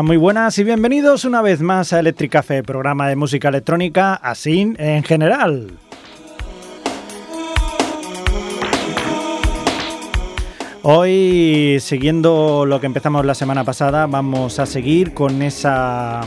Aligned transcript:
Muy 0.00 0.16
buenas 0.16 0.56
y 0.58 0.64
bienvenidos 0.64 1.26
una 1.26 1.42
vez 1.42 1.60
más 1.60 1.92
a 1.92 2.00
Electric 2.00 2.32
Café, 2.32 2.62
programa 2.62 3.08
de 3.08 3.16
música 3.16 3.48
electrónica 3.48 4.14
así 4.14 4.74
en 4.78 5.02
general. 5.02 5.72
Hoy, 10.82 11.76
siguiendo 11.80 12.64
lo 12.64 12.80
que 12.80 12.86
empezamos 12.86 13.26
la 13.26 13.34
semana 13.34 13.64
pasada, 13.64 14.06
vamos 14.06 14.58
a 14.58 14.66
seguir 14.66 15.12
con 15.12 15.42
esa 15.42 16.22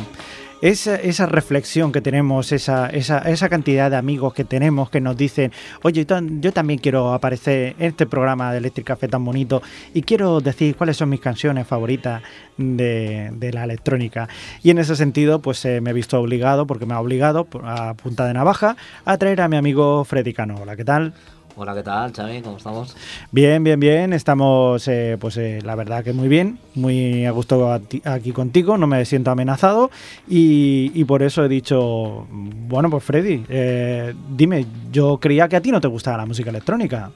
esa, 0.70 0.96
esa 0.96 1.28
reflexión 1.28 1.92
que 1.92 2.02
tenemos, 2.02 2.52
esa, 2.52 2.88
esa, 2.88 3.20
esa, 3.20 3.50
cantidad 3.50 3.92
de 3.92 3.98
amigos 3.98 4.34
que 4.34 4.44
tenemos 4.44 4.90
que 4.90 5.00
nos 5.00 5.16
dicen, 5.16 5.52
oye, 5.84 6.08
yo 6.40 6.54
también 6.54 6.80
quiero 6.80 7.14
aparecer 7.14 7.76
en 7.78 7.90
este 7.90 8.08
programa 8.08 8.52
de 8.52 8.58
Electric 8.58 8.88
Café 8.88 9.08
tan 9.08 9.24
bonito 9.24 9.62
y 9.94 10.02
quiero 10.02 10.42
decir 10.42 10.76
cuáles 10.76 10.98
son 10.98 11.10
mis 11.10 11.20
canciones 11.20 11.68
favoritas 11.68 12.24
de, 12.58 13.30
de 13.36 13.54
la 13.54 13.64
electrónica. 13.64 14.28
Y 14.64 14.72
en 14.72 14.80
ese 14.80 14.96
sentido, 14.96 15.40
pues 15.40 15.64
eh, 15.66 15.82
me 15.82 15.92
he 15.92 15.94
visto 15.94 16.20
obligado, 16.20 16.66
porque 16.66 16.88
me 16.88 16.96
ha 16.96 17.00
obligado 17.00 17.48
a 17.64 17.94
punta 17.94 18.26
de 18.26 18.34
navaja, 18.34 18.76
a 19.06 19.18
traer 19.20 19.42
a 19.42 19.48
mi 19.48 19.58
amigo 19.58 20.04
Freddy 20.04 20.34
Cano. 20.34 20.56
Hola, 20.60 20.76
¿qué 20.76 20.84
tal? 20.84 21.14
Hola, 21.58 21.74
¿qué 21.74 21.84
tal, 21.84 22.12
Xavi? 22.12 22.42
¿Cómo 22.42 22.58
estamos? 22.58 22.98
Bien, 23.32 23.64
bien, 23.64 23.80
bien. 23.80 24.12
Estamos, 24.12 24.86
eh, 24.90 25.16
pues 25.18 25.38
eh, 25.38 25.62
la 25.64 25.76
verdad 25.76 26.04
que 26.04 26.12
muy 26.12 26.28
bien, 26.28 26.60
muy 26.74 27.26
a 27.26 27.32
gusto 27.32 27.72
aquí 27.72 28.32
contigo, 28.34 28.78
no 28.78 28.88
me 28.88 29.06
siento 29.06 29.32
amenazado 29.32 29.90
y, 30.28 31.02
por 31.06 31.24
eso 31.24 31.46
he 31.46 31.48
dicho, 31.48 32.28
bueno, 32.30 32.90
pues 32.90 33.06
Freddy, 33.06 33.46
eh, 33.48 34.14
dime, 34.32 34.66
yo 34.92 35.18
creía 35.18 35.48
que 35.48 35.56
a 35.56 35.62
ti 35.62 35.72
no 35.72 35.80
te 35.80 35.88
gustaba 35.88 36.18
la 36.18 36.26
música 36.26 36.50
electrónica. 36.50 37.12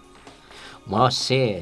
Bueno, 0.86 1.12
sí, 1.12 1.58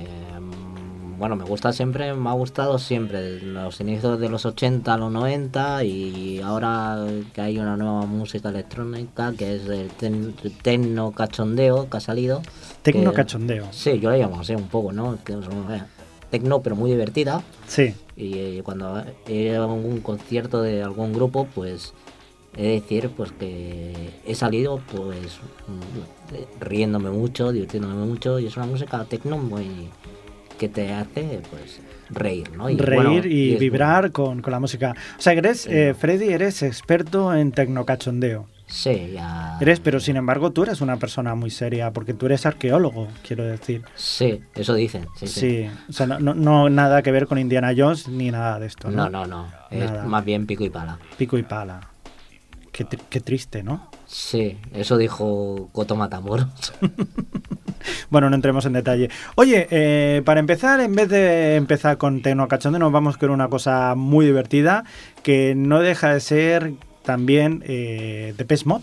bueno, 1.17 1.35
me 1.35 1.45
gusta 1.45 1.73
siempre, 1.73 2.13
me 2.13 2.29
ha 2.29 2.33
gustado 2.33 2.77
siempre, 2.77 3.41
los 3.41 3.79
inicios 3.81 4.19
de 4.19 4.29
los 4.29 4.45
80 4.45 4.93
a 4.93 4.97
los 4.97 5.11
90 5.11 5.83
y 5.83 6.41
ahora 6.41 7.05
que 7.33 7.41
hay 7.41 7.57
una 7.57 7.75
nueva 7.75 8.05
música 8.05 8.49
electrónica 8.49 9.33
que 9.37 9.55
es 9.55 9.67
el 9.67 9.89
tecno 10.61 11.11
cachondeo 11.11 11.89
que 11.89 11.97
ha 11.97 11.99
salido. 11.99 12.41
Tecno 12.83 13.13
cachondeo. 13.13 13.67
Sí, 13.71 13.99
yo 13.99 14.11
la 14.11 14.17
llamo 14.17 14.41
así 14.41 14.53
un 14.53 14.67
poco, 14.67 14.91
¿no? 14.91 15.17
Tecno, 16.29 16.61
pero 16.61 16.75
muy 16.75 16.91
divertida. 16.91 17.41
Sí. 17.67 17.95
Y 18.15 18.37
eh, 18.37 18.61
cuando 18.63 19.03
he 19.27 19.33
ido 19.33 19.61
a 19.63 19.65
algún 19.65 20.01
concierto 20.01 20.61
de 20.61 20.83
algún 20.83 21.13
grupo, 21.13 21.47
pues 21.55 21.93
he 22.55 22.63
de 22.63 22.71
decir 22.73 23.09
pues 23.09 23.31
que 23.31 24.11
he 24.25 24.35
salido 24.35 24.81
pues 24.91 25.39
mm, 25.67 26.63
riéndome 26.63 27.09
mucho, 27.09 27.51
divirtiéndome 27.51 28.05
mucho 28.05 28.39
y 28.39 28.45
es 28.45 28.57
una 28.57 28.65
música 28.65 29.03
tecno 29.05 29.37
muy 29.37 29.89
que 30.57 30.69
te 30.69 30.93
hace 30.93 31.41
pues 31.49 31.79
reír, 32.09 32.51
¿no? 32.55 32.69
Y, 32.69 32.77
reír 32.77 33.25
y, 33.25 33.55
vibrar 33.55 34.11
con, 34.11 34.43
la 34.45 34.59
música. 34.59 34.95
O 35.17 35.21
sea, 35.21 35.33
eres, 35.33 35.67
eh, 35.67 35.93
Freddy, 35.97 36.29
eres 36.29 36.63
experto 36.63 37.33
en 37.33 37.51
tecnocachondeo. 37.51 38.47
Sí, 38.67 39.11
ya. 39.13 39.57
Eres, 39.61 39.79
pero 39.79 39.99
sin 40.01 40.17
embargo 40.17 40.51
tú 40.51 40.63
eres 40.63 40.81
una 40.81 40.97
persona 40.97 41.35
muy 41.35 41.49
seria, 41.49 41.91
porque 41.91 42.13
tú 42.13 42.25
eres 42.25 42.45
arqueólogo, 42.45 43.07
quiero 43.25 43.45
decir. 43.45 43.83
Sí, 43.95 44.41
eso 44.55 44.73
dicen. 44.73 45.07
Sí, 45.15 45.27
sí. 45.27 45.69
o 45.87 45.93
sea, 45.93 46.05
no, 46.05 46.19
no, 46.19 46.69
nada 46.69 47.01
que 47.01 47.11
ver 47.11 47.27
con 47.27 47.37
Indiana 47.37 47.73
Jones 47.75 48.09
ni 48.09 48.29
nada 48.29 48.59
de 48.59 48.67
esto. 48.67 48.91
No, 48.91 49.09
no, 49.09 49.25
no. 49.25 49.47
Es 49.71 50.03
más 50.03 50.25
bien 50.25 50.45
pico 50.45 50.65
y 50.65 50.69
pala. 50.69 50.99
Pico 51.17 51.37
y 51.37 51.43
pala. 51.43 51.79
Qué, 52.77 52.85
qué 53.09 53.21
triste, 53.21 53.63
¿no? 53.63 53.89
Sí, 54.05 54.55
eso 54.71 54.97
dijo 54.97 55.69
Coto 55.71 55.95
Matamoros. 55.95 56.73
bueno, 58.11 58.29
no 58.29 58.35
entremos 58.35 58.67
en 58.67 58.73
detalle. 58.73 59.09
Oye, 59.33 59.67
eh, 59.71 60.21
para 60.23 60.39
empezar, 60.39 60.79
en 60.81 60.93
vez 60.93 61.09
de 61.09 61.55
empezar 61.55 61.97
con 61.97 62.21
Tecno 62.21 62.47
Cachonde, 62.47 62.77
nos 62.77 62.91
vamos 62.91 63.17
con 63.17 63.31
una 63.31 63.47
cosa 63.47 63.95
muy 63.95 64.27
divertida 64.27 64.83
que 65.23 65.55
no 65.55 65.79
deja 65.79 66.13
de 66.13 66.19
ser 66.19 66.73
también 67.03 67.63
eh, 67.65 68.35
de 68.37 68.45
Pesmod. 68.45 68.81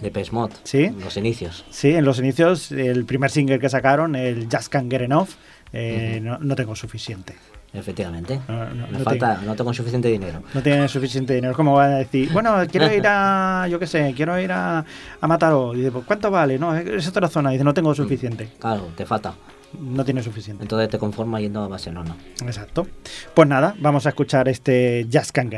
De 0.00 0.12
Pesmod, 0.12 0.52
¿Sí? 0.62 0.84
En 0.84 1.00
los 1.00 1.16
inicios. 1.16 1.64
Sí, 1.70 1.90
en 1.94 2.04
los 2.04 2.20
inicios, 2.20 2.70
el 2.70 3.04
primer 3.06 3.32
single 3.32 3.58
que 3.58 3.68
sacaron, 3.68 4.14
el 4.14 4.46
Just 4.48 4.68
Can't 4.68 4.88
Get 4.88 5.00
Enough, 5.00 5.30
eh, 5.72 6.20
no 6.22 6.54
tengo 6.54 6.76
suficiente. 6.76 7.34
Efectivamente. 7.74 8.40
No, 8.48 8.86
Me 8.90 8.98
falta, 8.98 9.40
no 9.44 9.54
tengo 9.54 9.72
suficiente 9.72 10.08
dinero. 10.08 10.42
No 10.52 10.62
tiene 10.62 10.86
suficiente 10.88 11.34
dinero. 11.34 11.54
¿Cómo 11.54 11.74
van 11.74 11.92
a 11.92 11.96
decir? 11.98 12.30
Bueno, 12.32 12.56
quiero 12.70 12.92
ir 12.92 13.04
a, 13.06 13.66
yo 13.70 13.78
qué 13.78 13.86
sé, 13.86 14.12
quiero 14.14 14.38
ir 14.38 14.52
a, 14.52 14.84
a 15.20 15.26
Mataró. 15.26 15.74
Y 15.74 15.78
dice, 15.78 15.90
pues, 15.92 16.04
¿cuánto 16.04 16.30
vale? 16.30 16.58
No, 16.58 16.76
es 16.76 17.08
otra 17.08 17.28
zona. 17.28 17.50
Y 17.50 17.54
dice, 17.54 17.64
no 17.64 17.74
tengo 17.74 17.94
suficiente. 17.94 18.50
Claro, 18.58 18.88
te 18.96 19.06
falta. 19.06 19.34
No 19.80 20.04
tiene 20.04 20.22
suficiente. 20.22 20.64
Entonces 20.64 20.90
te 20.90 20.98
conformas 20.98 21.40
yendo 21.40 21.62
a 21.62 21.68
Barcelona. 21.68 22.14
Exacto. 22.44 22.86
Pues 23.32 23.48
nada, 23.48 23.74
vamos 23.78 24.04
a 24.04 24.10
escuchar 24.10 24.48
este 24.48 25.06
Just 25.10 25.30
Can't 25.30 25.50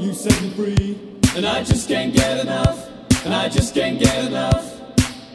you 0.00 0.14
set 0.14 0.40
me 0.42 0.50
free. 0.50 0.98
And 1.36 1.46
I 1.46 1.62
just 1.62 1.88
can't 1.88 2.12
get 2.12 2.40
enough. 2.40 2.88
and 3.24 3.34
I 3.34 3.48
just 3.48 3.74
can't 3.74 3.98
get 3.98 4.24
enough. 4.26 4.80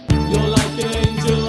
You're 0.10 0.50
like 0.50 0.84
an 0.84 1.08
angel 1.08 1.45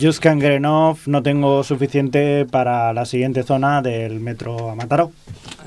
Just 0.00 0.24
Enough 0.24 0.98
no 1.06 1.22
tengo 1.22 1.62
suficiente 1.62 2.46
para 2.50 2.92
la 2.92 3.04
siguiente 3.04 3.42
zona 3.42 3.82
del 3.82 4.20
metro 4.20 4.70
a 4.70 4.74
Mataró. 4.74 5.12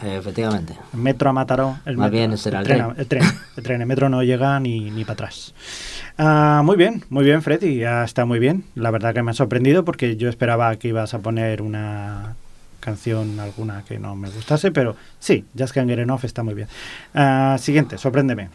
Efectivamente. 0.03 0.73
El 0.93 0.99
metro 0.99 1.29
a 1.29 1.33
Mataró. 1.33 1.77
El 1.85 1.97
Más 1.97 2.11
metro- 2.11 2.17
bien 2.27 2.37
será 2.37 2.59
el 2.59 2.65
tren. 2.65 2.77
tren. 2.79 2.93
El 2.97 3.07
tren, 3.07 3.23
el 3.57 3.63
tren, 3.63 3.81
el 3.81 3.87
metro 3.87 4.09
no 4.09 4.23
llega 4.23 4.59
ni, 4.59 4.89
ni 4.91 5.03
para 5.03 5.13
atrás. 5.13 5.53
Ah, 6.17 6.61
muy 6.65 6.75
bien, 6.77 7.03
muy 7.09 7.23
bien, 7.23 7.41
Freddy. 7.41 7.77
Ya 7.77 8.03
está 8.03 8.25
muy 8.25 8.39
bien. 8.39 8.63
La 8.75 8.91
verdad 8.91 9.13
que 9.13 9.21
me 9.23 9.31
ha 9.31 9.33
sorprendido 9.35 9.85
porque 9.85 10.15
yo 10.17 10.29
esperaba 10.29 10.75
que 10.77 10.87
ibas 10.89 11.13
a 11.13 11.19
poner 11.19 11.61
una 11.61 12.35
canción 12.79 13.39
alguna 13.39 13.83
que 13.87 13.97
no 13.97 14.13
me 14.15 14.29
gustase, 14.29 14.69
pero 14.71 14.97
sí, 15.19 15.45
Just 15.57 15.77
Enough 15.77 16.25
está 16.25 16.43
muy 16.43 16.53
bien. 16.53 16.67
Ah, 17.13 17.55
siguiente, 17.59 17.97
sorpréndeme. 17.97 18.49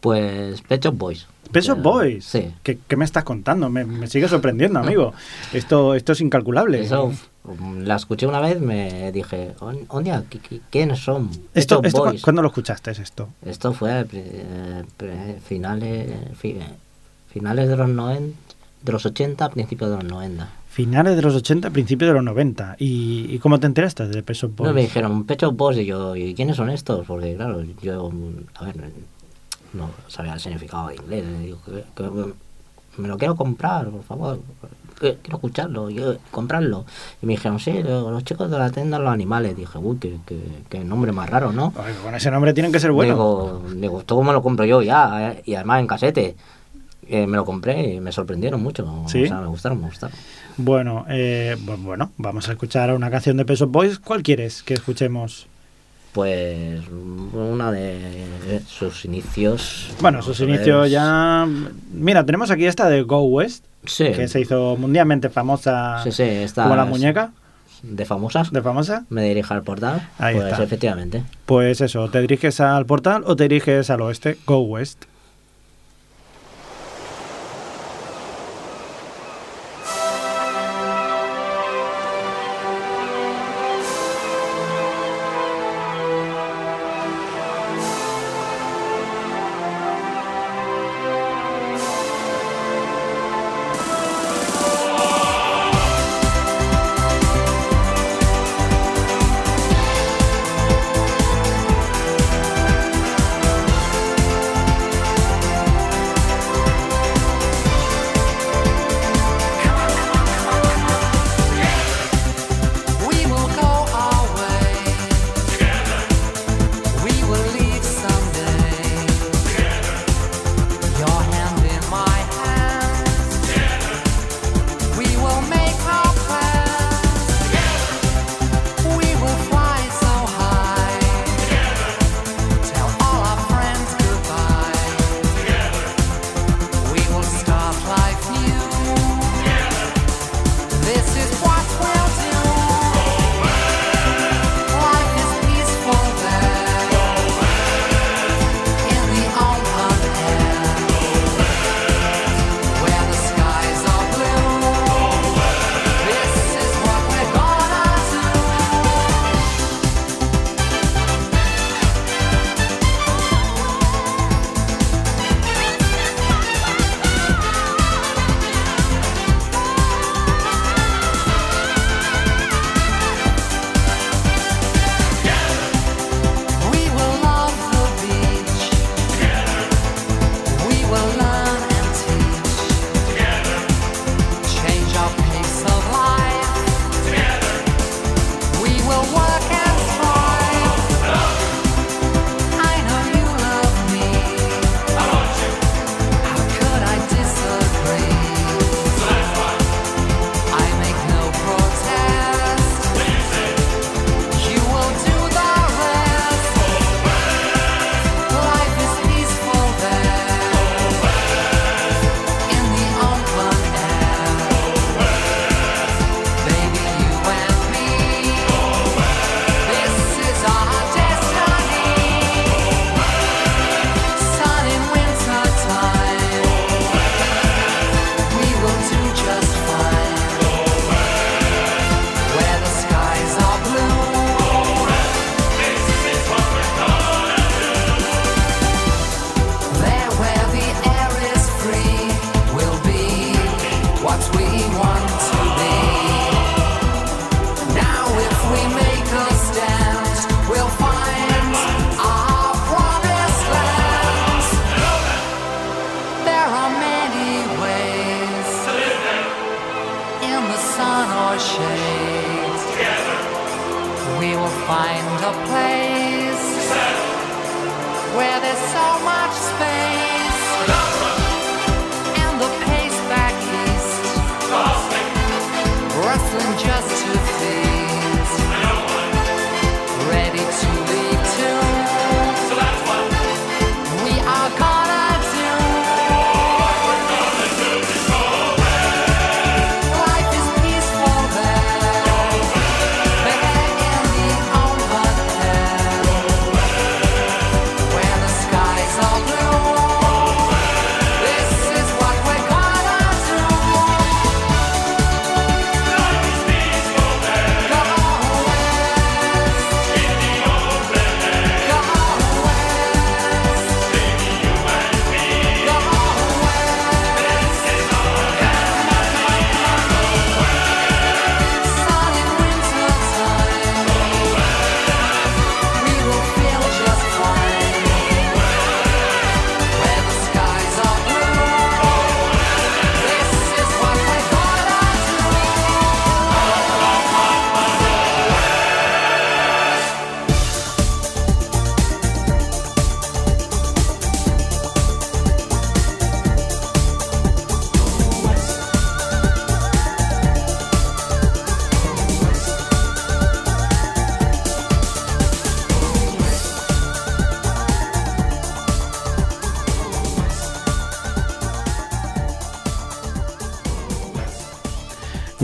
Pues 0.00 0.62
Pet 0.62 0.82
Shop 0.84 0.96
Boys. 0.96 1.26
Que- 1.52 1.72
Boys. 1.74 2.24
Sí. 2.24 2.52
¿Qué, 2.62 2.78
qué 2.86 2.96
me 2.96 3.04
estás 3.04 3.24
contando? 3.24 3.68
Me, 3.70 3.84
me 3.84 4.06
sigue 4.06 4.28
sorprendiendo, 4.28 4.78
amigo. 4.78 5.12
Esto, 5.52 5.94
esto 5.96 6.12
es 6.12 6.20
incalculable. 6.20 6.80
Eso, 6.80 7.12
mm, 7.44 7.78
la 7.80 7.96
escuché 7.96 8.26
una 8.28 8.38
vez, 8.40 8.60
me 8.60 9.10
dije, 9.10 9.52
"On- 9.58 9.86
¿dónde? 9.90 10.12
¿Qui- 10.12 10.40
qui- 10.40 10.60
¿Quiénes 10.70 11.00
son? 11.00 11.28
Esto, 11.54 11.80
esto, 11.82 11.98
¿cu- 12.02 12.04
Boys". 12.10 12.22
¿Cuándo 12.22 12.42
lo 12.42 12.48
escuchaste 12.48 12.92
esto? 12.92 13.28
Esto 13.44 13.72
fue 13.72 14.06
eh, 14.12 14.84
pre- 14.96 15.38
finales, 15.44 16.08
fi- 16.36 16.56
finales 17.32 17.68
de 17.68 17.76
los 17.76 17.88
90, 17.88 18.36
de 18.82 18.92
los 18.92 19.04
80, 19.04 19.48
principios 19.50 19.90
de 19.90 19.96
los 19.96 20.04
90. 20.04 20.48
Finales 20.68 21.16
de 21.16 21.22
los 21.22 21.34
80, 21.34 21.70
principios 21.70 22.10
de 22.10 22.14
los 22.14 22.22
90. 22.24 22.76
¿Y, 22.78 23.26
y 23.28 23.38
cómo 23.40 23.58
te 23.58 23.66
enteraste 23.66 24.06
de 24.06 24.22
Peso 24.22 24.48
Boys? 24.48 24.68
No, 24.68 24.74
me 24.74 24.82
dijeron, 24.82 25.24
Pecho 25.24 25.50
Boys, 25.50 25.78
y 25.78 25.84
yo, 25.84 26.14
¿y 26.14 26.32
quiénes 26.34 26.56
son 26.56 26.70
estos? 26.70 27.04
Porque, 27.08 27.34
claro, 27.34 27.64
yo, 27.82 28.12
a 28.54 28.64
ver, 28.66 28.76
no 29.72 29.90
sabía 30.08 30.34
el 30.34 30.40
significado 30.40 30.88
de 30.88 30.96
inglés. 30.96 31.24
digo, 31.40 31.58
que, 31.64 31.84
que 31.94 32.10
me 33.00 33.08
lo 33.08 33.16
quiero 33.18 33.36
comprar, 33.36 33.88
por 33.88 34.02
favor. 34.02 34.40
que- 35.00 35.16
Quiero 35.22 35.36
escucharlo, 35.38 35.88
yo, 35.88 36.16
comprarlo. 36.30 36.84
Y 37.22 37.26
me 37.26 37.32
dijeron, 37.32 37.58
sí, 37.58 37.82
lo- 37.82 38.10
los 38.10 38.22
chicos 38.22 38.50
de 38.50 38.58
la 38.58 38.70
tienda 38.70 38.98
los 38.98 39.10
animales. 39.10 39.56
Dije, 39.56 39.78
uy, 39.78 39.96
qué, 39.98 40.18
qué, 40.68 40.84
nombre 40.84 41.10
más 41.12 41.30
raro, 41.30 41.52
¿no? 41.52 41.72
Con 42.04 42.14
ese 42.14 42.30
nombre 42.30 42.52
tienen 42.52 42.70
que 42.70 42.80
ser 42.80 42.92
buenos. 42.92 43.16
Digo, 43.16 43.62
digo, 43.76 44.00
¿esto 44.00 44.14
cómo 44.16 44.26
me 44.28 44.34
lo 44.34 44.42
compro 44.42 44.66
yo 44.66 44.82
ya? 44.82 45.30
eh? 45.32 45.42
Y 45.46 45.54
además 45.54 45.80
en 45.80 45.86
casete. 45.86 46.36
Eh, 47.08 47.26
me 47.26 47.36
lo 47.38 47.44
compré 47.46 47.94
y 47.94 48.00
me 48.00 48.12
sorprendieron 48.12 48.62
mucho. 48.62 49.04
¿Sí? 49.08 49.24
O 49.24 49.26
sea, 49.26 49.40
me 49.40 49.46
gustaron, 49.48 49.80
me 49.80 49.86
gustaron. 49.88 50.14
Bueno, 50.58 51.06
eh, 51.08 51.56
bu- 51.58 51.82
bueno, 51.82 52.12
vamos 52.18 52.48
a 52.48 52.52
escuchar 52.52 52.94
una 52.94 53.10
canción 53.10 53.36
de 53.38 53.44
Peso 53.46 53.66
Boys. 53.68 53.98
¿Cuál 53.98 54.22
quieres 54.22 54.62
que 54.62 54.74
escuchemos? 54.74 55.46
Pues 56.12 56.80
una 57.32 57.70
de 57.70 58.60
sus 58.66 59.04
inicios. 59.04 59.90
Bueno, 60.00 60.22
sus 60.22 60.40
inicios 60.40 60.90
ya... 60.90 61.46
Mira, 61.92 62.26
tenemos 62.26 62.50
aquí 62.50 62.66
esta 62.66 62.88
de 62.88 63.02
Go 63.02 63.22
West, 63.22 63.64
Sí. 63.86 64.06
que 64.12 64.26
se 64.28 64.40
hizo 64.40 64.76
mundialmente 64.76 65.30
famosa 65.30 66.02
Sí, 66.04 66.12
sí, 66.12 66.22
esta 66.24 66.64
como 66.64 66.76
la 66.76 66.82
es 66.82 66.88
muñeca 66.88 67.30
De 67.82 68.04
famosas. 68.04 68.50
de 68.52 68.60
famosa. 68.60 69.04
Me 69.08 69.22
dirige 69.24 69.54
al 69.54 69.62
portal. 69.62 70.06
Ahí 70.18 70.34
pues 70.34 70.50
está. 70.52 70.62
efectivamente. 70.64 71.22
Pues 71.46 71.80
eso, 71.80 72.08
te 72.10 72.20
diriges 72.20 72.60
al 72.60 72.84
portal 72.86 73.22
o 73.26 73.36
te 73.36 73.44
diriges 73.44 73.88
al 73.88 74.00
oeste. 74.02 74.36
Go 74.46 74.58
West. 74.60 75.04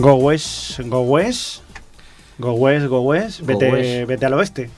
Go 0.06 0.14
West, 0.14 0.78
Go 0.86 1.00
West, 1.00 1.62
Go 2.38 2.52
West, 2.52 2.86
Go 2.86 3.00
West, 3.00 3.40
Go 3.40 3.46
vete, 3.46 3.72
West. 3.72 4.08
vete 4.08 4.26
al 4.26 4.34
oeste. 4.34 4.70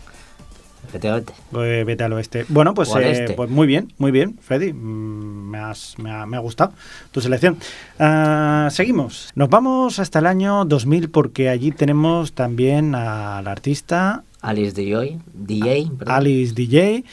Efectivamente. 0.89 1.35
Eh, 1.55 1.85
Vete 1.87 2.05
al 2.05 2.15
oeste. 2.15 2.47
Bueno, 2.49 2.73
pues, 2.73 2.89
eh, 2.97 3.11
este. 3.11 3.35
pues 3.35 3.51
muy 3.51 3.67
bien, 3.67 3.93
muy 3.99 4.11
bien, 4.11 4.39
Freddy. 4.41 4.73
Mm, 4.73 5.51
Me, 5.51 5.59
has- 5.59 5.99
me 5.99 6.11
ha, 6.11 6.25
me 6.25 6.39
ha 6.39 6.41
gustado 6.41 6.73
tu 7.13 7.21
selección. 7.21 7.59
Ah, 7.99 8.69
seguimos. 8.71 9.31
Nos 9.35 9.51
vamos 9.51 9.99
hasta 9.99 10.19
el 10.21 10.27
año 10.27 10.65
2000 10.65 11.11
porque 11.11 11.51
allí 11.51 11.73
tenemos 11.73 12.33
también 12.33 12.95
al 12.95 13.47
artista 13.49 14.25
Alice 14.41 14.73
DJ, 14.73 15.19
DJ, 15.35 15.91
perdón. 15.99 16.15
Alice 16.15 16.55
DJ, 16.55 17.05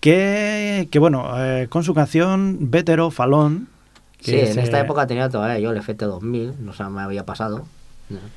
que, 0.00 0.88
que 0.90 0.98
bueno, 0.98 1.30
eh, 1.36 1.66
con 1.68 1.84
su 1.84 1.94
canción 1.94 2.56
Better 2.70 2.98
Off 3.00 3.20
Alone. 3.20 3.66
Sí, 4.20 4.38
en 4.38 4.58
esta 4.58 4.80
época 4.80 5.06
tenía 5.06 5.28
todavía 5.28 5.58
yo 5.58 5.70
el 5.70 5.76
efecto 5.76 6.06
2000, 6.06 6.64
no 6.64 6.72
sé, 6.72 6.84
me 6.84 7.02
había 7.02 7.24
pasado. 7.24 7.66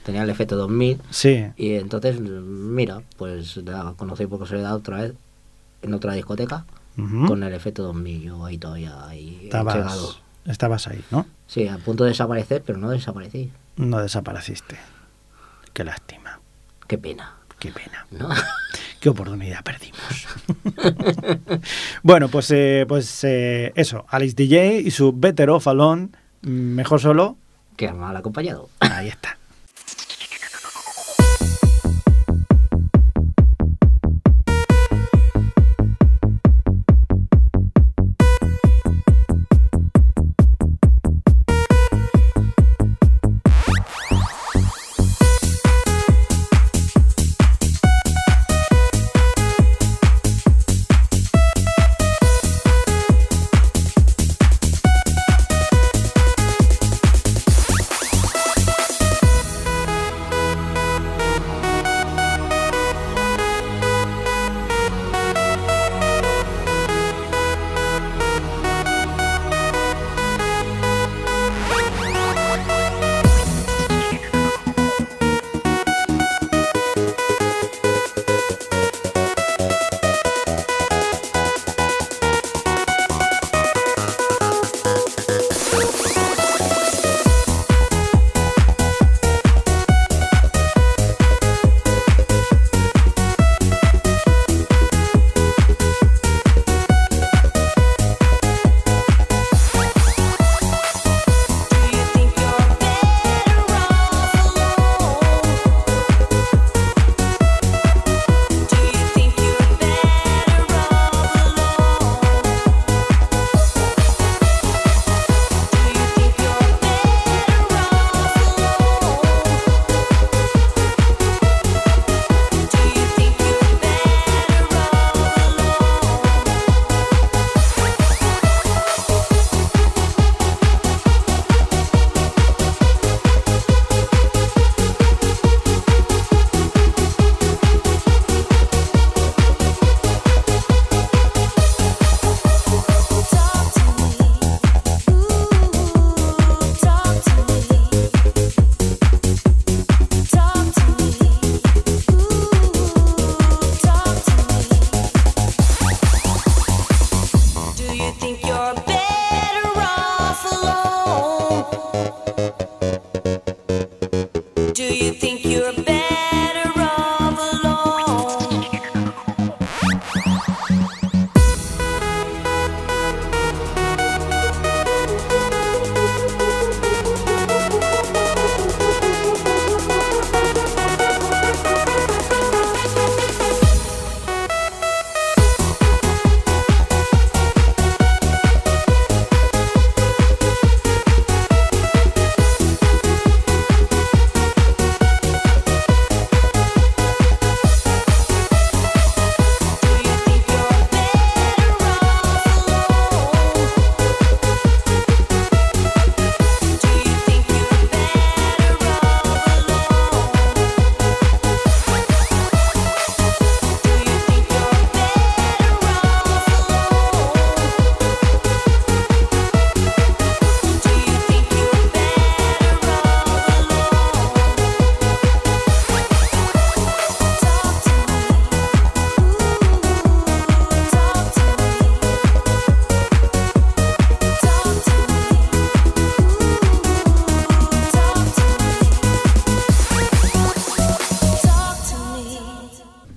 Tenía 0.04 0.22
el 0.22 0.30
efecto 0.30 0.56
2000 0.56 1.02
Sí, 1.10 1.46
y 1.58 1.74
entonces, 1.74 2.20
mira, 2.20 3.02
pues 3.18 3.58
la 3.58 3.94
conocí 3.98 4.28
por 4.28 4.40
casualidad 4.40 4.76
otra 4.76 5.02
vez 5.02 5.14
en 5.82 5.94
otra 5.94 6.14
discoteca 6.14 6.66
con 7.28 7.42
el 7.44 7.54
efecto 7.54 7.84
2000. 7.84 8.22
Yo 8.22 8.46
ahí 8.46 8.58
todavía 8.58 9.06
ahí 9.08 9.42
estabas, 9.46 10.20
estabas 10.46 10.88
ahí, 10.88 11.04
¿no? 11.10 11.26
Sí, 11.48 11.68
a 11.68 11.78
punto 11.78 12.04
de 12.04 12.12
desaparecer, 12.12 12.62
pero 12.66 12.78
no 12.78 12.90
desaparecí. 12.90 13.52
No 13.78 14.00
desapareciste. 14.00 14.78
Qué 15.74 15.84
lástima, 15.84 16.40
Qué 16.88 17.00
pena, 17.00 17.38
qué 17.64 17.72
pena. 17.72 18.06
¿no? 18.12 18.30
qué 19.00 19.10
oportunidad 19.10 19.64
perdimos. 19.64 20.28
bueno, 22.04 22.28
pues, 22.28 22.52
eh, 22.52 22.86
pues 22.88 23.24
eh, 23.24 23.72
eso, 23.76 24.06
Alice 24.10 24.36
DJ 24.36 24.82
y 24.82 24.92
su 24.92 25.14
Better 25.14 25.50
Off 25.50 25.68
Alone, 25.68 26.10
mm, 26.42 26.50
mejor 26.50 27.00
solo, 27.00 27.38
que 27.78 27.92
mal 27.94 28.18
acompañado. 28.18 28.70
ahí 28.82 29.08
está. 29.08 29.38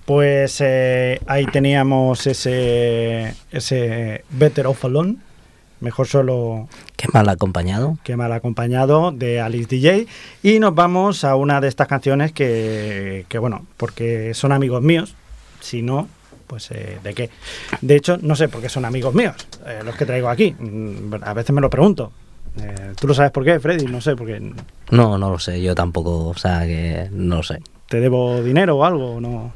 Pues 0.06 0.60
eh, 0.60 1.20
ahí 1.26 1.46
teníamos 1.46 2.26
ese, 2.28 3.34
ese 3.50 4.24
Better 4.30 4.68
Off 4.68 4.84
Alone, 4.84 5.16
mejor 5.80 6.06
solo 6.06 6.68
Qué 6.96 7.08
mal 7.12 7.28
acompañado. 7.28 7.98
que 8.04 8.16
mal 8.16 8.32
acompañado 8.32 9.10
de 9.10 9.40
Alice 9.40 9.66
DJ. 9.68 10.06
Y 10.44 10.60
nos 10.60 10.74
vamos 10.76 11.24
a 11.24 11.34
una 11.34 11.60
de 11.60 11.66
estas 11.68 11.88
canciones 11.88 12.30
que, 12.32 13.26
que, 13.28 13.38
bueno, 13.38 13.66
porque 13.76 14.32
son 14.34 14.52
amigos 14.52 14.80
míos, 14.80 15.16
si 15.60 15.82
no, 15.82 16.06
pues 16.46 16.70
eh, 16.70 16.98
de 17.02 17.12
qué. 17.12 17.30
De 17.80 17.96
hecho, 17.96 18.16
no 18.22 18.36
sé 18.36 18.48
por 18.48 18.60
qué 18.62 18.68
son 18.68 18.84
amigos 18.84 19.12
míos, 19.12 19.34
eh, 19.66 19.80
los 19.84 19.96
que 19.96 20.06
traigo 20.06 20.28
aquí. 20.28 20.54
Mm, 20.56 21.14
A 21.22 21.34
veces 21.34 21.52
me 21.52 21.60
lo 21.60 21.68
pregunto. 21.68 22.12
Eh, 22.62 22.92
¿Tú 22.98 23.08
lo 23.08 23.12
sabes 23.12 23.32
por 23.32 23.44
qué, 23.44 23.58
Freddy? 23.58 23.86
No 23.86 24.00
sé, 24.00 24.14
porque 24.14 24.40
No, 24.92 25.18
no 25.18 25.30
lo 25.30 25.38
sé, 25.40 25.60
yo 25.60 25.74
tampoco, 25.74 26.28
o 26.28 26.34
sea 26.36 26.60
que 26.64 27.08
no 27.10 27.38
lo 27.38 27.42
sé. 27.42 27.58
te 27.88 27.98
debo 28.00 28.40
dinero 28.42 28.76
o 28.78 28.84
algo, 28.84 29.16
¿o 29.16 29.20
¿no? 29.20 29.52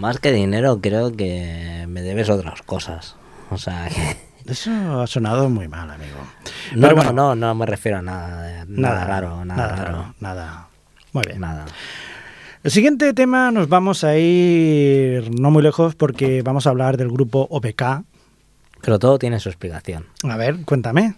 Más 0.00 0.18
que 0.18 0.32
dinero, 0.32 0.80
creo 0.80 1.14
que 1.14 1.84
me 1.88 2.00
debes 2.00 2.30
otras 2.30 2.62
cosas. 2.62 3.16
O 3.50 3.58
sea 3.58 3.88
que... 3.94 4.50
Eso 4.50 5.02
ha 5.02 5.06
sonado 5.06 5.50
muy 5.50 5.68
mal, 5.68 5.90
amigo. 5.90 6.16
No, 6.74 6.88
Pero 6.88 6.88
no, 6.88 6.94
bueno, 6.96 7.12
no, 7.12 7.34
no 7.36 7.54
me 7.54 7.66
refiero 7.66 7.98
a 7.98 8.02
nada, 8.02 8.64
nada, 8.66 9.04
raro, 9.04 9.44
nada, 9.44 9.68
raro. 9.68 9.84
raro, 9.84 10.14
Nada. 10.18 10.68
Muy 11.12 11.24
bien. 11.26 11.40
Nada. 11.40 11.66
El 12.62 12.70
siguiente 12.70 13.12
tema 13.12 13.50
nos 13.52 13.68
vamos 13.68 14.02
a 14.02 14.16
ir 14.16 15.30
no 15.38 15.50
muy 15.50 15.62
lejos 15.62 15.94
porque 15.94 16.42
vamos 16.42 16.66
a 16.66 16.70
hablar 16.70 16.96
del 16.96 17.10
grupo 17.10 17.46
OPK. 17.50 18.02
Pero 18.80 18.98
todo 18.98 19.18
tiene 19.18 19.38
su 19.38 19.50
explicación. 19.50 20.06
A 20.24 20.36
ver, 20.36 20.64
cuéntame. 20.64 21.14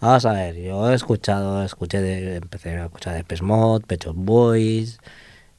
Vamos 0.00 0.24
a 0.24 0.32
ver, 0.32 0.56
yo 0.56 0.90
he 0.90 0.94
escuchado, 0.94 1.64
escuché 1.64 2.00
de, 2.00 2.36
empecé 2.36 2.70
a 2.76 2.84
escuchar 2.86 3.14
de 3.14 3.24
Pesmod, 3.24 3.82
Pecho 3.82 4.12
Boys, 4.14 4.98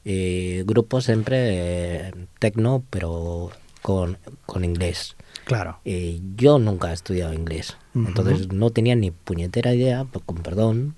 y 0.04 0.62
grupos 0.62 1.04
siempre 1.04 2.08
eh, 2.08 2.12
tecno, 2.38 2.84
pero 2.90 3.50
con, 3.82 4.18
con 4.46 4.64
inglés. 4.64 5.16
Claro. 5.44 5.78
Y 5.84 6.22
yo 6.36 6.58
nunca 6.58 6.90
he 6.90 6.94
estudiado 6.94 7.34
inglés, 7.34 7.76
entonces 7.94 8.50
no 8.50 8.70
tenía 8.70 8.96
ni 8.96 9.10
puñetera 9.10 9.74
idea, 9.74 10.06
con 10.24 10.36
perdón, 10.38 10.94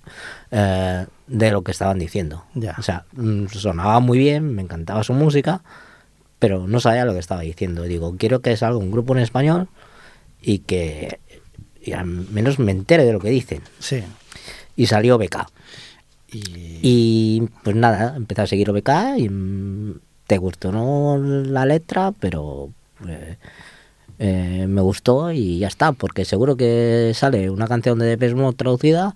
eh, 0.53 1.07
de 1.27 1.51
lo 1.51 1.63
que 1.63 1.73
estaban 1.73 1.99
diciendo. 1.99 2.45
Ya. 2.55 2.77
O 2.79 2.83
sea, 2.83 3.07
mm, 3.13 3.47
sonaba 3.49 3.99
muy 3.99 4.19
bien, 4.19 4.55
me 4.55 4.63
encantaba 4.63 5.03
su 5.03 5.15
música, 5.15 5.63
pero 6.39 6.69
no 6.69 6.79
sabía 6.79 7.05
lo 7.05 7.13
que 7.13 7.19
estaba 7.19 7.41
diciendo. 7.41 7.83
Digo, 7.83 8.15
quiero 8.17 8.41
que 8.41 8.57
salga 8.57 8.79
un 8.79 8.93
grupo 8.93 9.17
en 9.17 9.23
español 9.23 9.69
y 10.41 10.61
que 10.61 11.19
y 11.87 11.93
al 11.93 12.07
menos 12.07 12.59
me 12.59 12.73
entere 12.73 13.05
de 13.05 13.13
lo 13.13 13.21
que 13.21 13.31
dicen. 13.31 13.63
Sí. 13.79 14.03
Y 14.75 14.87
salió 14.87 15.19
BK. 15.19 15.47
Y, 16.37 16.79
Y 16.83 17.49
pues 17.63 17.77
nada, 17.77 18.15
empecé 18.17 18.43
a 18.43 18.47
seguir 18.47 18.71
OBK 18.71 18.91
y 19.19 19.29
mm, 19.29 20.01
te 20.27 20.39
gustó 20.39 20.73
no 20.73 21.19
la 21.19 21.65
letra, 21.67 22.13
pero 22.19 22.71
eh, 23.07 23.37
eh, 24.19 24.67
me 24.69 24.81
gustó 24.81 25.31
y 25.33 25.59
ya 25.59 25.69
está, 25.69 25.93
porque 25.93 26.25
seguro 26.25 26.57
que 26.57 27.13
sale 27.15 27.51
una 27.51 27.69
canción 27.69 27.99
de 27.99 28.35
Mode 28.35 28.57
traducida 28.57 29.15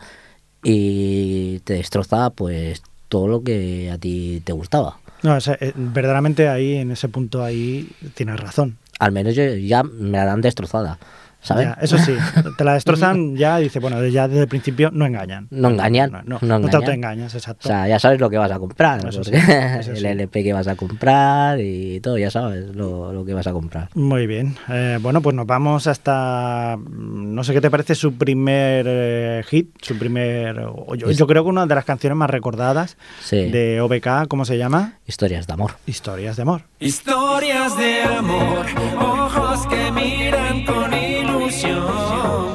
y 0.62 1.60
te 1.60 1.74
destroza 1.74 2.30
pues 2.30 2.82
todo 3.08 3.26
lo 3.26 3.42
que 3.42 3.90
a 3.90 3.98
ti 3.98 4.42
te 4.44 4.52
gustaba. 4.52 4.98
no, 5.22 5.36
o 5.36 5.40
sea, 5.40 5.56
eh, 5.60 5.72
verdaderamente 5.74 6.48
ahí, 6.48 6.76
en 6.76 6.90
ese 6.90 7.08
punto 7.08 7.42
ahí, 7.42 7.90
tienes 8.14 8.38
razón. 8.38 8.76
Al 8.98 9.12
menos 9.12 9.34
yo 9.34 9.44
ya 9.54 9.82
me 9.82 10.18
la 10.18 10.26
dan 10.26 10.42
destrozada, 10.42 10.98
¿sabes? 11.42 11.66
Ya, 11.66 11.78
eso 11.80 11.98
sí, 11.98 12.14
te 12.56 12.64
la 12.64 12.74
destrozan 12.74 13.36
ya 13.36 13.60
y 13.60 13.64
dice, 13.64 13.78
bueno, 13.80 14.04
ya 14.06 14.28
desde 14.28 14.42
el 14.42 14.48
principio 14.48 14.90
no 14.92 15.06
engañan. 15.06 15.46
No 15.50 15.70
engañan, 15.70 16.10
No, 16.12 16.22
no, 16.24 16.38
no 16.40 16.40
no 16.40 16.46
te 16.48 16.54
engañan. 16.56 16.74
autoengañas, 16.82 17.34
O 17.34 17.38
exacto. 17.38 17.68
sea, 17.68 17.88
ya 17.88 17.98
sabes 17.98 18.20
lo 18.20 18.28
que 18.30 18.38
vas 18.38 18.50
a 18.50 18.58
comprar, 18.58 18.98
Eso 19.06 19.24
sí, 19.24 19.30
porque 19.32 19.76
eso 19.80 19.90
el 19.92 19.96
sí. 19.98 20.06
LP 20.06 20.42
que 20.44 20.52
vas 20.52 20.68
a 20.68 20.76
comprar 20.76 21.60
y 21.60 22.00
todo, 22.00 22.18
ya 22.18 22.30
sabes 22.30 22.74
lo, 22.74 23.12
lo 23.12 23.24
que 23.24 23.34
vas 23.34 23.46
a 23.46 23.52
comprar. 23.52 23.88
Muy 23.94 24.26
bien. 24.26 24.56
Eh, 24.68 24.98
bueno, 25.00 25.20
pues 25.22 25.34
nos 25.36 25.46
vamos 25.46 25.86
hasta. 25.86 26.76
mm, 26.78 27.34
No 27.34 27.44
sé 27.44 27.52
qué 27.52 27.60
te 27.60 27.70
parece 27.70 27.94
su 27.94 28.14
primer 28.14 28.86
eh, 28.88 29.42
hit, 29.48 29.70
su 29.82 29.96
primer. 29.98 30.58
o 30.60 30.94
Yo, 30.94 31.08
Es- 31.10 31.16
yo 31.18 31.26
creo 31.26 31.42
que 31.44 31.48
una 31.50 31.66
de 31.66 31.74
las 31.74 31.84
canciones 31.84 32.16
más 32.16 32.30
recordadas 32.30 32.96
Sí. 33.22 33.50
de 33.50 33.80
OBK, 33.80 34.26
¿cómo 34.28 34.44
se 34.44 34.58
llama? 34.58 34.94
Historias 35.06 35.46
de 35.46 35.52
amor. 35.54 35.72
Historias 35.86 36.36
de 36.36 36.42
amor. 36.42 36.62
Historias 36.80 37.76
de 37.76 38.02
amor, 38.02 38.66
ojos 38.98 39.66
que 39.66 39.90
miran 39.92 40.64
con 40.64 40.92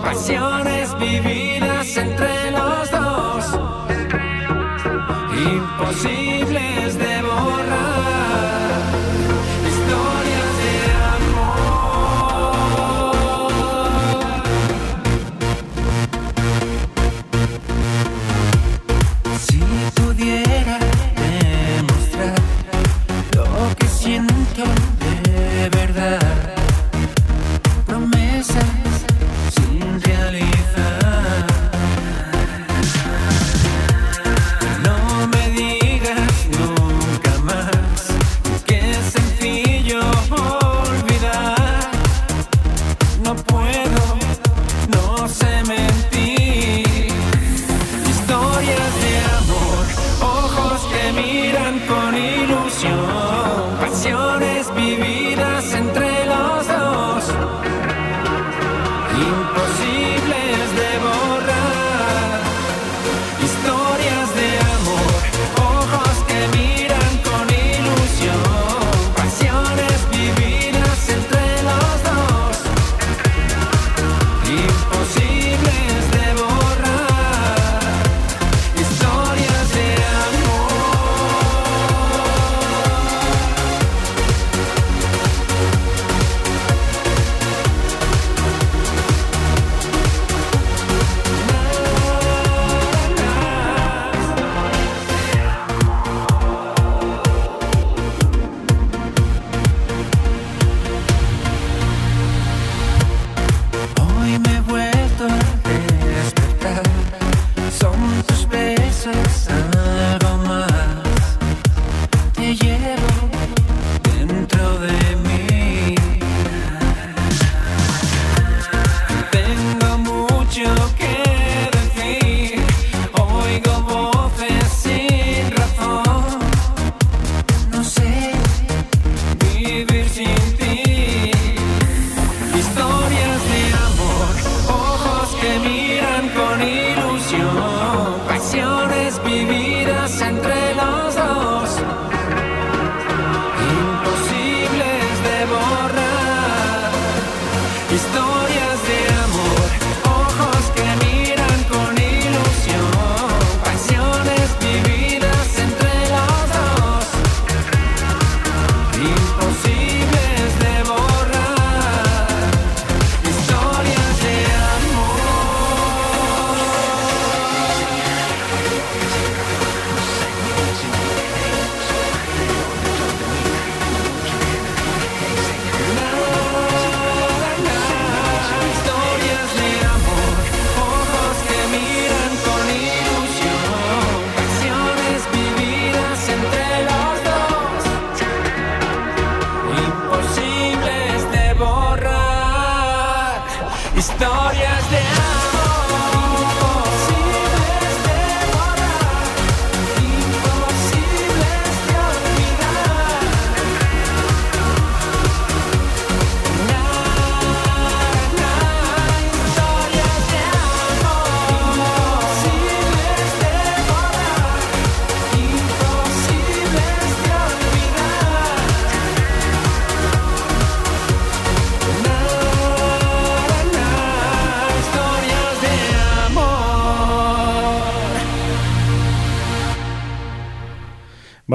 pasiones 0.02 0.98
vividas 0.98 1.98
entre 1.98 2.52
los 2.52 2.90
dos, 2.90 3.60
imposibles 5.38 6.98
de 6.98 7.05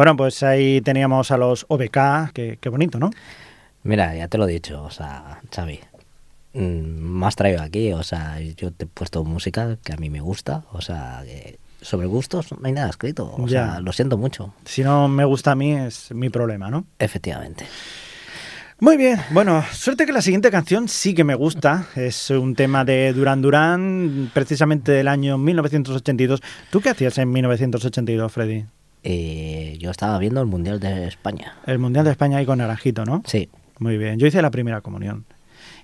Bueno, 0.00 0.16
pues 0.16 0.42
ahí 0.42 0.80
teníamos 0.80 1.30
a 1.30 1.36
los 1.36 1.66
OBK, 1.68 2.32
qué 2.32 2.68
bonito, 2.70 2.98
¿no? 2.98 3.10
Mira, 3.82 4.14
ya 4.16 4.28
te 4.28 4.38
lo 4.38 4.48
he 4.48 4.52
dicho, 4.52 4.82
o 4.82 4.90
sea, 4.90 5.42
Xavi, 5.54 5.78
mm, 6.54 6.58
me 6.58 7.26
has 7.26 7.36
traído 7.36 7.60
aquí, 7.60 7.92
o 7.92 8.02
sea, 8.02 8.40
yo 8.40 8.70
te 8.72 8.84
he 8.84 8.88
puesto 8.88 9.22
música 9.24 9.76
que 9.84 9.92
a 9.92 9.98
mí 9.98 10.08
me 10.08 10.22
gusta, 10.22 10.62
o 10.72 10.80
sea, 10.80 11.20
que 11.26 11.58
sobre 11.82 12.06
gustos 12.06 12.50
no 12.50 12.66
hay 12.66 12.72
nada 12.72 12.88
escrito, 12.88 13.30
o 13.36 13.46
Ya. 13.46 13.72
sea, 13.72 13.80
lo 13.80 13.92
siento 13.92 14.16
mucho, 14.16 14.54
Si 14.64 14.82
no 14.82 15.06
me 15.06 15.26
gusta 15.26 15.50
a 15.50 15.54
mí 15.54 15.72
es 15.74 16.10
mi 16.12 16.30
problema, 16.30 16.70
¿no? 16.70 16.86
efectivamente. 16.98 17.66
Muy 18.78 18.96
bien, 18.96 19.20
bueno, 19.32 19.62
suerte 19.70 20.06
que 20.06 20.12
la 20.12 20.22
siguiente 20.22 20.50
canción 20.50 20.88
sí 20.88 21.12
que 21.12 21.24
me 21.24 21.34
gusta. 21.34 21.88
Es 21.94 22.30
un 22.30 22.54
tema 22.54 22.86
de 22.86 23.12
Duran 23.12 23.42
Duran, 23.42 24.30
precisamente 24.32 24.92
del 24.92 25.08
año 25.08 25.36
1982. 25.36 26.40
¿Tú 26.70 26.80
qué 26.80 26.88
hacías 26.88 27.18
en 27.18 27.30
1982, 27.30 28.32
Freddy? 28.32 28.64
Eh, 29.02 29.76
yo 29.80 29.90
estaba 29.90 30.18
viendo 30.18 30.40
el 30.40 30.46
Mundial 30.46 30.78
de 30.78 31.06
España, 31.06 31.54
El 31.66 31.78
Mundial 31.78 32.04
de 32.04 32.10
España 32.10 32.38
ahí 32.38 32.46
con 32.46 32.58
Naranjito, 32.58 33.04
¿no? 33.04 33.22
sí, 33.26 33.48
Muy 33.78 33.96
bien, 33.96 34.18
yo 34.18 34.26
hice 34.26 34.42
la 34.42 34.50
primera 34.50 34.80
comunión. 34.80 35.24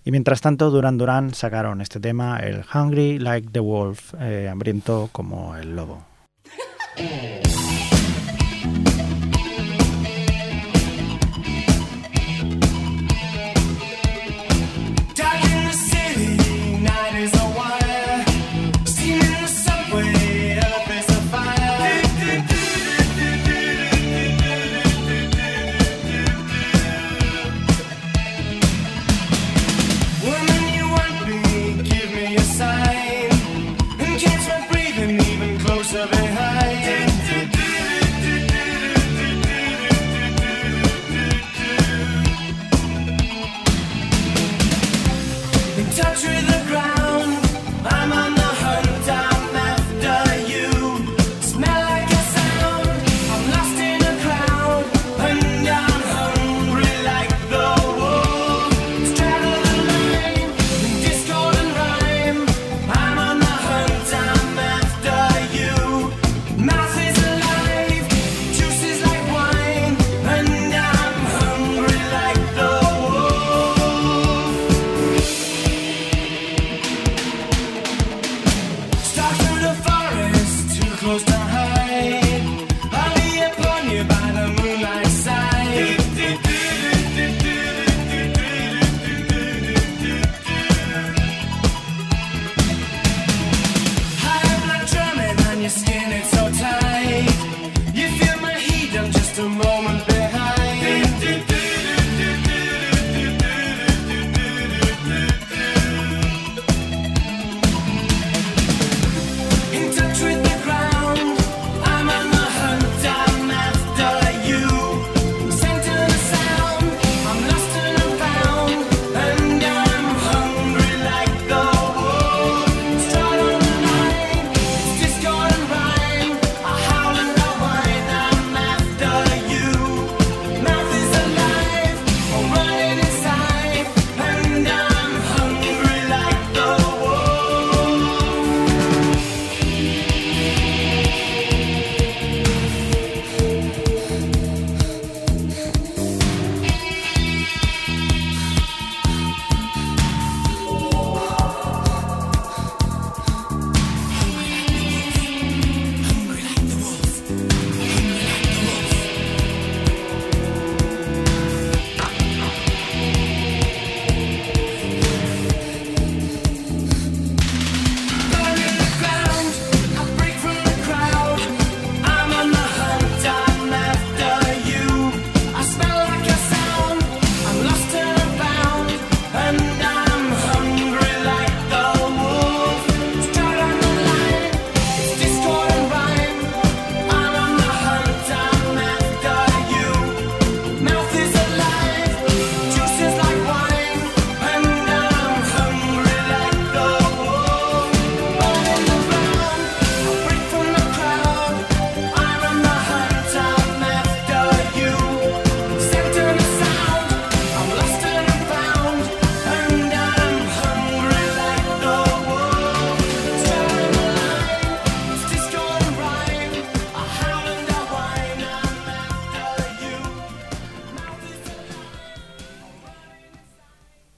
Y 0.04 0.10
mientras 0.10 0.40
tanto, 0.40 0.70
Duran 0.70 0.98
Duran 0.98 1.34
sacaron 1.34 1.80
este 1.80 1.98
tema, 1.98 2.38
el 2.38 2.62
Hungry 2.72 3.18
Like 3.18 3.48
the 3.50 3.60
Wolf, 3.60 4.14
eh, 4.20 4.48
hambriento 4.50 5.08
como 5.12 5.56
el 5.56 5.74
lobo. 5.74 6.04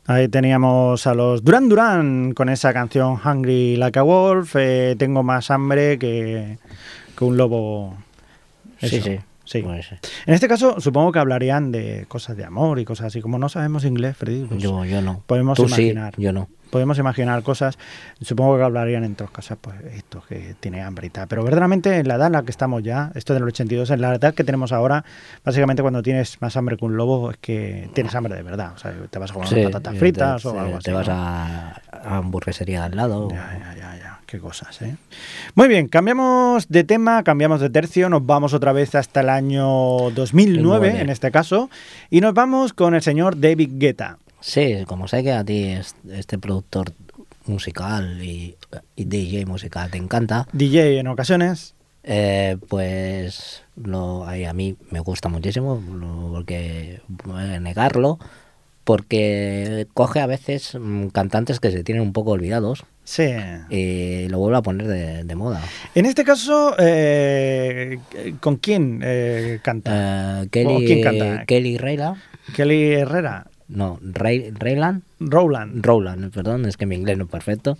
Ahí 0.08 0.26
teníamos 0.28 1.06
a 1.06 1.12
los 1.14 1.44
Duran 1.44 1.68
Duran 1.68 2.32
con 2.32 2.48
esa 2.48 2.72
canción 2.72 3.18
Hungry 3.22 3.76
Like 3.76 3.98
a 3.98 4.02
Wolf. 4.02 4.56
eh, 4.58 4.96
tengo 4.98 5.22
más 5.22 5.50
hambre 5.50 5.98
que, 5.98 6.56
que 7.16 7.24
un 7.24 7.36
lobo. 7.36 7.94
Sí, 8.80 8.96
Eso, 8.96 9.04
sí. 9.04 9.18
sí. 9.44 9.64
En 10.26 10.34
este 10.34 10.48
caso, 10.48 10.80
supongo 10.80 11.12
que 11.12 11.18
hablarían 11.18 11.70
de 11.72 12.06
cosas 12.08 12.36
de 12.38 12.44
amor 12.44 12.78
y 12.78 12.84
cosas 12.86 13.08
así. 13.08 13.20
Como 13.20 13.38
no 13.38 13.48
sabemos 13.50 13.84
inglés, 13.84 14.16
Freddy, 14.16 14.44
pues 14.46 14.62
yo, 14.62 14.84
yo 14.86 15.02
no. 15.02 15.22
podemos 15.26 15.56
Tú 15.58 15.66
imaginar. 15.66 16.14
sí, 16.16 16.22
yo 16.22 16.32
no. 16.32 16.48
Podemos 16.70 16.98
imaginar 16.98 17.42
cosas. 17.42 17.78
Supongo 18.20 18.56
que 18.56 18.62
hablarían 18.62 19.04
en 19.04 19.14
todas 19.14 19.30
casas, 19.30 19.58
pues 19.60 19.76
esto 19.94 20.22
que 20.28 20.54
tiene 20.60 20.82
hambre 20.82 21.06
y 21.06 21.10
tal. 21.10 21.28
Pero 21.28 21.42
verdaderamente, 21.42 21.96
en 21.98 22.08
la 22.08 22.14
edad 22.14 22.26
en 22.28 22.32
la 22.34 22.42
que 22.42 22.50
estamos 22.50 22.82
ya, 22.82 23.10
esto 23.14 23.34
del 23.34 23.42
82, 23.44 23.90
en 23.90 24.00
la 24.00 24.14
edad 24.14 24.34
que 24.34 24.44
tenemos 24.44 24.72
ahora, 24.72 25.04
básicamente 25.44 25.82
cuando 25.82 26.02
tienes 26.02 26.40
más 26.40 26.56
hambre 26.56 26.76
que 26.76 26.84
un 26.84 26.96
lobo, 26.96 27.30
es 27.30 27.36
que 27.38 27.90
tienes 27.94 28.14
hambre 28.14 28.34
de 28.34 28.42
verdad. 28.42 28.72
O 28.74 28.78
sea, 28.78 28.94
te 29.10 29.18
vas 29.18 29.30
a 29.30 29.34
comer 29.34 29.48
Sí, 29.48 29.62
patatas 29.64 29.96
fritas 29.96 30.42
te, 30.42 30.48
o 30.48 30.58
algo 30.58 30.76
así. 30.76 30.84
Te 30.84 30.92
vas 30.92 31.08
¿no? 31.08 31.14
a, 31.14 31.80
a 31.92 32.16
hamburguesería 32.18 32.84
al 32.84 32.96
lado. 32.96 33.28
Ya, 33.30 33.58
ya, 33.58 33.74
ya, 33.74 33.96
ya. 33.96 34.20
Qué 34.26 34.38
cosas, 34.40 34.82
¿eh? 34.82 34.94
Muy 35.54 35.68
bien, 35.68 35.88
cambiamos 35.88 36.68
de 36.68 36.84
tema, 36.84 37.22
cambiamos 37.22 37.60
de 37.62 37.70
tercio, 37.70 38.10
nos 38.10 38.26
vamos 38.26 38.52
otra 38.52 38.72
vez 38.72 38.94
hasta 38.94 39.20
el 39.20 39.30
año 39.30 39.64
2009, 40.10 40.60
Nueve. 40.62 41.00
en 41.00 41.08
este 41.08 41.30
caso, 41.30 41.70
y 42.10 42.20
nos 42.20 42.34
vamos 42.34 42.74
con 42.74 42.94
el 42.94 43.00
señor 43.00 43.40
David 43.40 43.70
Guetta. 43.78 44.18
Sí, 44.40 44.84
como 44.86 45.08
sé 45.08 45.22
que 45.22 45.32
a 45.32 45.44
ti 45.44 45.64
es- 45.64 45.94
este 46.10 46.38
productor 46.38 46.92
musical 47.46 48.22
y, 48.22 48.56
y 48.94 49.04
DJ 49.04 49.46
musical 49.46 49.90
te 49.90 49.98
encanta, 49.98 50.46
DJ 50.52 50.98
en 51.00 51.06
ocasiones. 51.08 51.74
eh, 52.04 52.56
pues 52.68 53.62
ahí 54.26 54.44
a 54.44 54.52
mí 54.54 54.76
me 54.90 55.00
gusta 55.00 55.28
muchísimo, 55.28 55.82
porque 56.32 57.00
negarlo, 57.60 58.18
porque 58.84 59.86
coge 59.92 60.20
a 60.20 60.26
veces 60.26 60.74
mm, 60.80 61.08
cantantes 61.08 61.60
que 61.60 61.70
se 61.70 61.84
tienen 61.84 62.02
un 62.02 62.12
poco 62.14 62.30
olvidados 62.30 62.84
Sí. 63.04 63.28
y 63.70 64.28
lo 64.28 64.38
vuelve 64.38 64.58
a 64.58 64.62
poner 64.62 64.86
de, 64.86 65.24
de 65.24 65.34
moda. 65.34 65.60
En 65.94 66.06
este 66.06 66.24
caso, 66.24 66.74
eh, 66.78 67.98
¿con 68.40 68.56
quién 68.56 69.00
eh, 69.04 69.58
canta? 69.62 70.42
Eh, 70.44 70.48
Kelly, 70.50 70.84
¿quién 70.86 71.02
canta? 71.02 71.44
Kelly 71.46 71.76
Rayla, 71.78 72.16
Kelly 72.54 72.92
Herrera, 72.94 73.46
no, 73.68 73.98
Ray, 74.02 74.50
Raylan, 74.52 75.02
Rowland. 75.20 75.84
Rowland, 75.84 76.32
perdón, 76.32 76.64
es 76.66 76.76
que 76.76 76.86
mi 76.86 76.96
inglés 76.96 77.18
no 77.18 77.24
es 77.24 77.30
perfecto, 77.30 77.76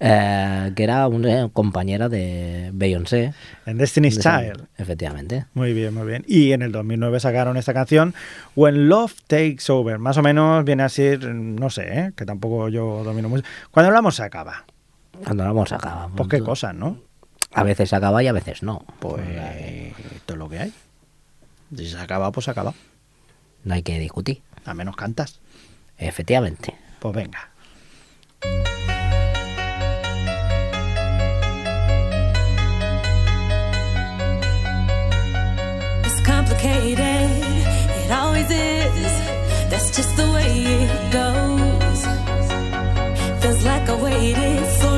eh, 0.00 0.72
que 0.74 0.82
era 0.84 1.06
una 1.08 1.48
compañera 1.48 2.08
de 2.08 2.70
Beyoncé. 2.72 3.34
En 3.66 3.78
Destiny's 3.78 4.16
de- 4.16 4.22
Child. 4.22 4.66
Efectivamente. 4.78 5.46
Muy 5.54 5.72
bien, 5.72 5.94
muy 5.94 6.06
bien. 6.06 6.24
Y 6.26 6.52
en 6.52 6.62
el 6.62 6.72
2009 6.72 7.20
sacaron 7.20 7.56
esta 7.56 7.72
canción, 7.72 8.14
When 8.56 8.88
Love 8.88 9.14
Takes 9.26 9.70
Over. 9.70 9.98
Más 9.98 10.16
o 10.18 10.22
menos 10.22 10.64
viene 10.64 10.82
a 10.82 10.88
ser, 10.88 11.24
no 11.34 11.70
sé, 11.70 11.82
¿eh? 11.98 12.12
que 12.16 12.24
tampoco 12.24 12.68
yo 12.68 13.02
domino 13.04 13.28
mucho. 13.28 13.44
Cuando 13.70 13.88
hablamos 13.88 14.16
se 14.16 14.22
acaba. 14.24 14.64
Cuando 15.24 15.44
hablamos 15.44 15.70
acaba. 15.72 16.08
Pues 16.16 16.28
qué 16.28 16.40
cosas, 16.40 16.74
¿no? 16.74 16.98
A 17.54 17.62
veces 17.64 17.90
se 17.90 17.96
acaba 17.96 18.22
y 18.22 18.26
a 18.28 18.32
veces 18.32 18.62
no. 18.62 18.84
Pues 18.98 19.20
esto 20.16 20.32
es 20.34 20.38
lo 20.38 20.48
que 20.48 20.58
hay. 20.58 20.72
Si 21.76 21.86
se 21.86 21.98
acaba, 21.98 22.32
pues 22.32 22.44
se 22.46 22.50
acaba. 22.50 22.72
No 23.64 23.74
hay 23.74 23.82
que 23.82 23.98
discutir. 23.98 24.40
A 24.64 24.74
menos 24.74 24.96
cantas. 24.96 25.40
Efectivamente. 25.98 26.74
Pues 26.98 27.14
venga. 27.14 27.48
It's 36.04 36.20
complicated, 36.26 37.30
it 38.04 38.10
always 38.10 38.50
is. 38.50 39.12
That's 39.70 39.96
just 39.96 40.16
the 40.16 40.30
way 40.32 40.64
it 40.84 41.12
goes. 41.12 42.06
Feels 43.42 43.64
like 43.64 43.88
I 43.88 44.02
waited 44.02 44.66
so 44.80 44.91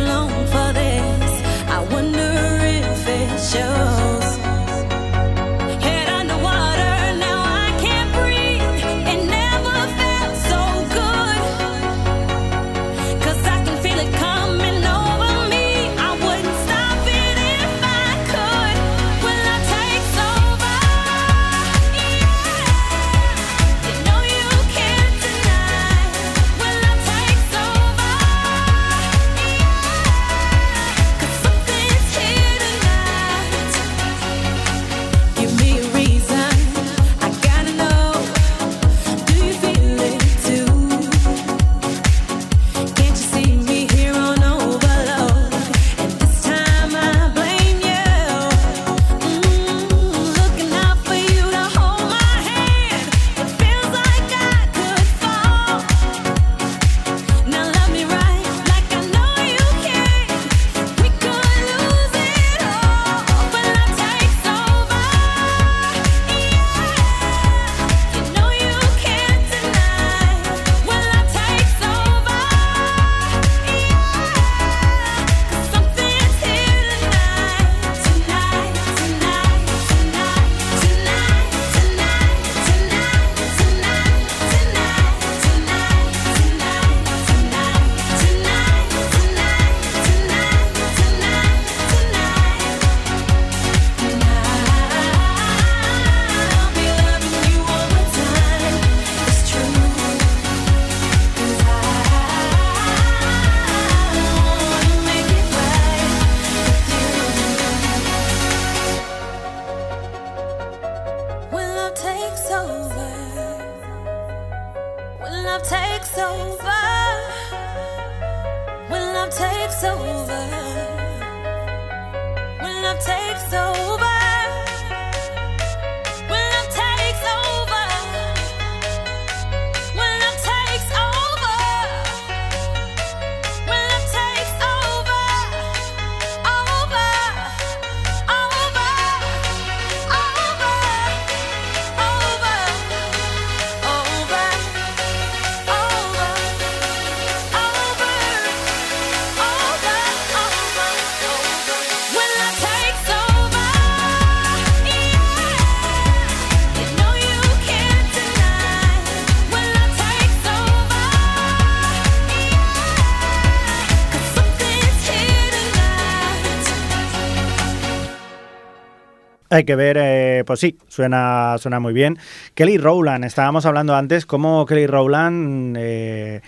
Hay 169.54 169.64
que 169.64 169.76
ver, 169.76 169.96
eh, 170.00 170.42
pues 170.44 170.58
sí, 170.58 170.76
suena, 170.88 171.56
suena 171.58 171.78
muy 171.78 171.92
bien. 171.92 172.18
Kelly 172.54 172.76
Rowland, 172.76 173.24
estábamos 173.24 173.64
hablando 173.66 173.94
antes 173.94 174.26
cómo 174.26 174.66
Kelly 174.66 174.88
Rowland, 174.88 175.76
eh, 175.78 176.40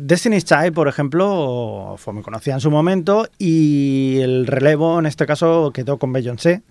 Destiny's 0.00 0.44
Child, 0.44 0.72
por 0.72 0.86
ejemplo, 0.86 1.96
fue 1.98 2.12
muy 2.14 2.22
conocida 2.22 2.54
en 2.54 2.60
su 2.60 2.70
momento 2.70 3.26
y 3.36 4.18
el 4.20 4.46
relevo 4.46 5.00
en 5.00 5.06
este 5.06 5.26
caso 5.26 5.72
quedó 5.74 5.98
con 5.98 6.12
Beyoncé. 6.12 6.62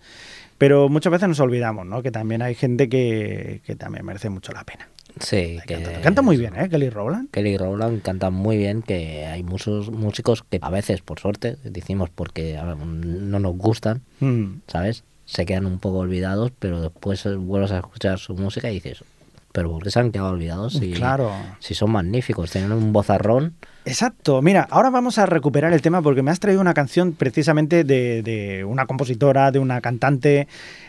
Pero 0.57 0.87
muchas 0.87 1.11
veces 1.11 1.27
nos 1.27 1.41
olvidamos, 1.41 1.85
¿no? 1.85 2.01
Que 2.01 2.11
también 2.11 2.41
hay 2.41 2.55
gente 2.55 2.87
que, 2.87 3.59
que 3.65 3.75
también 3.75 4.05
merece 4.05 4.29
mucho 4.29 4.53
la 4.53 4.63
pena. 4.63 4.87
Sí, 5.19 5.59
que 5.67 5.75
Canta, 5.75 6.01
canta 6.01 6.21
muy 6.21 6.37
bien, 6.37 6.55
¿eh? 6.55 6.69
Kelly 6.69 6.89
Rowland. 6.89 7.29
Kelly 7.31 7.57
Rowland 7.57 8.01
canta 8.01 8.29
muy 8.29 8.55
bien, 8.55 8.81
que 8.81 9.25
hay 9.25 9.43
muchos 9.43 9.91
músicos 9.91 10.43
que 10.49 10.59
a 10.61 10.69
veces, 10.69 11.01
por 11.01 11.19
suerte, 11.19 11.57
decimos 11.65 12.09
porque 12.09 12.57
a 12.57 12.63
ver, 12.63 12.77
no 12.77 13.39
nos 13.39 13.57
gustan, 13.57 14.01
Mm. 14.21 14.61
¿sabes? 14.67 15.03
Se 15.25 15.45
quedan 15.45 15.65
un 15.65 15.79
poco 15.79 15.97
olvidados, 15.99 16.51
pero 16.57 16.81
después 16.81 17.25
vuelves 17.37 17.71
a 17.71 17.77
escuchar 17.77 18.19
su 18.19 18.35
música 18.35 18.69
y 18.69 18.75
dices, 18.75 19.03
¿pero 19.51 19.71
por 19.71 19.83
qué 19.83 19.89
se 19.91 19.99
han 19.99 20.11
quedado 20.11 20.29
olvidados? 20.29 20.73
Si, 20.73 20.91
Claro. 20.93 21.31
si 21.59 21.73
son 21.73 21.91
magníficos, 21.91 22.51
tienen 22.51 22.71
un 22.71 22.93
vozarrón. 22.93 23.55
Exacto, 23.85 24.41
mira, 24.41 24.67
ahora 24.69 24.89
vamos 24.89 25.17
a 25.17 25.25
recuperar 25.25 25.71
el 25.73 25.81
tema 25.81 26.01
porque 26.01 26.21
me 26.23 26.31
has 26.31 26.39
traído 26.39 26.61
una 26.61 26.73
canción 26.73 27.13
precisamente 27.13 27.83
de, 27.83 28.21
de 28.23 28.63
una 28.65 28.85
compositora, 28.85 29.51
de 29.51 29.59
una 29.59 29.79
cantante, 29.81 30.47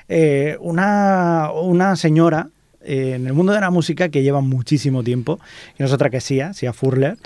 eh, 0.09 0.57
una, 0.61 1.51
una 1.53 1.96
señora 1.96 2.49
eh, 2.87 3.14
en 3.16 3.27
el 3.27 3.33
mundo 3.33 3.53
de 3.53 3.61
la 3.61 3.70
música 3.70 4.09
que 4.09 4.22
lleva 4.22 4.40
muchísimo 4.40 5.03
tiempo, 5.03 5.40
y 5.79 5.83
no 5.83 5.87
es 5.87 5.92
otra 5.92 6.09
que 6.09 6.20
Sia, 6.20 6.53
Sia 6.53 6.72
Furler, 6.72 7.18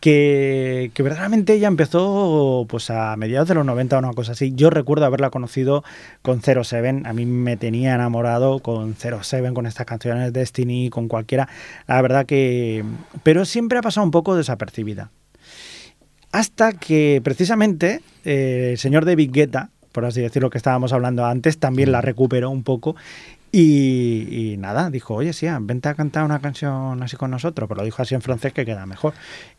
que, 0.00 0.90
que 0.94 1.02
verdaderamente 1.02 1.52
ella 1.52 1.68
empezó 1.68 2.66
pues 2.68 2.90
a 2.90 3.14
mediados 3.16 3.48
de 3.48 3.54
los 3.54 3.66
90 3.66 3.96
o 3.96 3.98
una 3.98 4.12
cosa 4.12 4.32
así. 4.32 4.52
Yo 4.54 4.70
recuerdo 4.70 5.04
haberla 5.04 5.30
conocido 5.30 5.84
con 6.22 6.40
07, 6.42 7.02
a 7.04 7.12
mí 7.12 7.26
me 7.26 7.56
tenía 7.56 7.94
enamorado 7.94 8.60
con 8.60 8.96
07, 8.96 9.52
con 9.52 9.66
estas 9.66 9.86
canciones 9.86 10.32
Destiny, 10.32 10.90
con 10.90 11.08
cualquiera. 11.08 11.48
La 11.86 12.00
verdad 12.00 12.26
que... 12.26 12.84
Pero 13.22 13.44
siempre 13.44 13.78
ha 13.78 13.82
pasado 13.82 14.04
un 14.04 14.10
poco 14.10 14.34
desapercibida. 14.34 15.10
Hasta 16.32 16.72
que 16.72 17.20
precisamente 17.22 18.00
eh, 18.24 18.70
el 18.72 18.78
señor 18.78 19.04
David 19.04 19.30
Guetta, 19.32 19.68
por 19.92 20.06
así 20.06 20.22
decirlo 20.22 20.48
que 20.48 20.56
estábamos 20.56 20.94
hablando 20.94 21.26
antes, 21.26 21.58
también 21.58 21.92
la 21.92 22.00
recuperó 22.00 22.48
un 22.48 22.62
poco. 22.62 22.96
Y, 23.54 24.56
nada, 24.58 24.88
dijo, 24.88 25.14
oye, 25.14 25.34
sí, 25.34 25.46
vente 25.60 25.86
a 25.90 25.94
cantar 25.94 26.24
una 26.24 26.40
canción 26.40 27.02
así 27.02 27.18
con 27.18 27.30
nosotros, 27.30 27.68
pero 27.68 27.80
lo 27.80 27.84
dijo 27.84 28.00
así 28.00 28.14
en 28.14 28.22
francés 28.22 28.54
que 28.54 28.64
queda 28.64 28.86
mejor. 28.86 29.12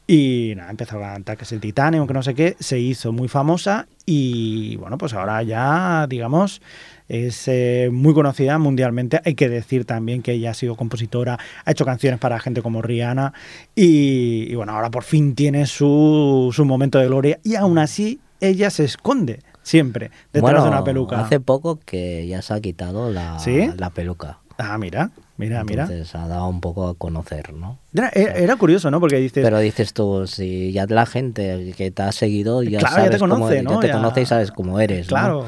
Y 0.08 0.54
nada, 0.58 0.72
empezó 0.72 0.98
a 0.98 1.14
cantar 1.14 1.38
que 1.38 1.44
es 1.44 1.52
el 1.52 1.60
Titanium, 1.60 2.08
que 2.08 2.14
no 2.14 2.24
sé 2.24 2.34
qué, 2.34 2.56
se 2.60 2.80
hizo 2.80 3.12
muy 3.12 3.28
famosa 3.28 3.88
y 4.08 4.78
bueno, 4.78 4.98
pues 4.98 5.14
ahora 5.14 5.44
ya, 5.44 6.08
digamos, 6.10 6.64
es 7.08 7.48
eh, 7.48 7.90
muy 7.92 8.16
conocida 8.16 8.58
mundialmente. 8.58 9.22
Hay 9.26 9.36
que 9.36 9.48
decir 9.48 9.86
también 9.86 10.24
que 10.24 10.32
ella 10.32 10.52
ha 10.52 10.56
sido 10.56 10.76
compositora, 10.76 11.38
ha 11.64 11.72
hecho 11.72 11.86
canciones 11.86 12.20
para 12.20 12.40
gente 12.40 12.64
como 12.64 12.82
Rihanna 12.82 13.34
y, 13.76 14.48
y 14.50 14.56
bueno, 14.56 14.72
ahora 14.74 14.90
por 14.90 15.04
fin 15.04 15.36
tiene 15.36 15.68
su, 15.68 16.52
su 16.52 16.66
momento 16.66 16.98
de 16.98 17.06
gloria 17.06 17.40
y 17.44 17.56
aún 17.56 17.78
así 17.78 18.20
ella 18.42 18.72
se 18.72 18.86
esconde 18.86 19.42
siempre 19.64 20.12
detrás 20.32 20.42
Bueno, 20.42 20.64
de 20.64 20.70
una 20.70 20.84
peluca. 20.84 21.20
hace 21.20 21.40
poco 21.40 21.80
que 21.84 22.28
ya 22.28 22.42
se 22.42 22.54
ha 22.54 22.62
quitado 22.62 23.12
la, 23.12 23.40
¿Sí? 23.40 23.70
la 23.78 23.90
peluca. 23.90 24.40
Ah, 24.60 24.78
mira, 24.78 25.10
mira, 25.38 25.64
mira. 25.64 25.84
Entonces 25.84 26.14
ha 26.14 26.28
dado 26.28 26.48
un 26.48 26.62
poco 26.62 26.88
a 26.88 26.94
conocer, 26.94 27.54
¿no? 27.54 27.80
Era, 27.94 28.10
era- 28.14 28.34
era 28.36 28.56
curioso, 28.56 28.92
¿no? 28.92 29.00
Porque 29.00 29.16
dices, 29.18 29.44
Pero 29.44 29.58
dices 29.60 29.92
tú, 29.94 30.28
si 30.28 30.72
ya 30.72 30.86
la 30.88 31.08
gente 31.08 31.74
que 31.76 31.90
te 31.90 32.04
ha 32.04 32.12
seguido 32.12 32.62
ya 32.62 32.78
Claro, 32.80 32.98
ya 32.98 33.10
te 33.10 33.18
sabes 33.18 33.20
cómo 33.22 33.34
conoce, 33.46 33.64
¿no? 33.64 33.72
ya 33.72 33.80
te 33.80 33.88
Ya- 33.88 33.94
conoce 33.94 34.22
y 34.22 34.26
sabes 34.28 34.52
cómo 34.52 34.80
eres, 34.80 35.10
¿no? 35.12 35.46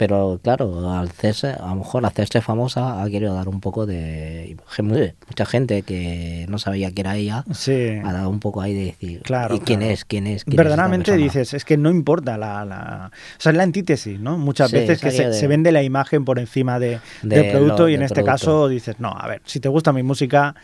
Pero 0.00 0.40
claro, 0.42 0.90
al 0.90 1.08
hacerse, 1.08 1.48
a 1.48 1.66
lo 1.68 1.74
mejor 1.74 2.06
hacerse 2.06 2.40
famosa 2.40 3.02
ha 3.02 3.10
querido 3.10 3.34
dar 3.34 3.50
un 3.50 3.60
poco 3.60 3.84
de... 3.84 4.56
Mucha 5.28 5.44
gente 5.44 5.82
que 5.82 6.46
no 6.48 6.56
sabía 6.58 6.90
que 6.90 7.02
era 7.02 7.16
ella 7.16 7.44
sí. 7.52 7.98
ha 8.02 8.10
dado 8.10 8.30
un 8.30 8.40
poco 8.40 8.62
ahí 8.62 8.72
de 8.72 8.84
decir, 8.86 9.20
Claro, 9.24 9.54
¿y 9.54 9.60
quién 9.60 9.80
claro. 9.80 9.92
es? 9.92 10.06
¿Quién 10.06 10.26
es? 10.26 10.44
¿Quién 10.44 10.54
es 10.54 10.56
esta 10.58 10.62
Verdaderamente 10.62 11.10
persona?". 11.12 11.22
dices, 11.24 11.52
es 11.52 11.66
que 11.66 11.76
no 11.76 11.90
importa 11.90 12.38
la, 12.38 12.64
la- 12.64 13.10
O 13.12 13.40
sea, 13.42 13.52
es 13.52 13.56
la 13.58 13.62
antítesis, 13.62 14.18
¿no? 14.18 14.38
Muchas 14.38 14.70
Sí, 14.70 14.76
veces 14.78 15.02
que 15.02 15.10
se, 15.10 15.26
de- 15.28 15.34
se 15.34 15.46
vende 15.46 15.70
la 15.70 15.82
imagen 15.82 16.24
por 16.24 16.38
encima 16.38 16.78
de, 16.78 16.98
De 17.22 17.36
del 17.42 17.50
producto 17.50 17.82
lo- 17.82 17.88
y 17.90 17.94
en 17.94 18.00
este 18.02 18.22
producto. 18.22 18.32
caso 18.32 18.68
dices, 18.68 19.00
no, 19.00 19.10
a 19.14 19.28
ver, 19.28 19.42
si 19.44 19.60
te 19.60 19.68
gusta 19.68 19.92
mi 19.92 20.02
música, 20.02 20.54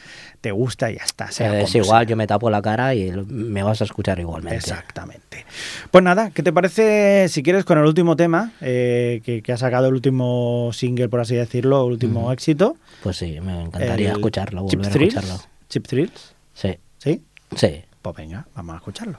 te 0.47 0.53
gusta 0.53 0.91
y 0.93 0.95
ya 0.97 1.03
está. 1.05 1.31
sea 1.33 1.53
Eh, 1.59 1.63
es 1.63 1.75
igual, 1.75 2.03
sea. 2.05 2.11
yo 2.11 2.17
me 2.17 2.29
tapo 2.29 2.49
la 2.51 2.63
cara 2.63 2.95
y 2.95 3.11
me 3.27 3.65
vas 3.65 3.81
a 3.81 3.85
escuchar 3.85 4.21
igualmente. 4.21 4.57
Exactamente. 4.57 5.45
Pues 5.91 6.05
nada, 6.05 6.31
¿qué 6.31 6.45
te 6.45 6.53
parece 6.53 7.29
si 7.29 7.43
quieres 7.43 7.65
con 7.65 7.79
el 7.79 7.85
último 7.85 8.15
tema 8.15 8.53
que, 8.61 9.21
que- 9.25 9.43
que 9.43 9.53
ha 9.53 9.57
sacado 9.57 9.89
el 9.89 9.95
último 9.95 10.71
single, 10.73 11.09
por 11.09 11.19
así 11.19 11.35
decirlo, 11.35 11.85
el 11.87 11.93
último 11.95 12.31
éxito? 12.33 12.77
Pues 13.03 13.17
sí, 13.17 13.41
me 13.41 13.61
encantaría 13.63 14.11
el 14.11 14.17
escucharlo, 14.17 14.67
Chip 14.69 14.79
volver 14.79 14.91
a 14.93 14.95
Thrills? 14.95 15.15
escucharlo. 15.17 15.45
Chip 15.69 15.87
Thrills, 15.89 16.35
Sí, 16.55 16.79
¿sí? 16.99 17.23
sí. 17.57 17.83
Pues 18.03 18.15
venga, 18.17 18.47
vamos 18.55 18.75
a 18.75 18.77
escucharlo. 18.77 19.19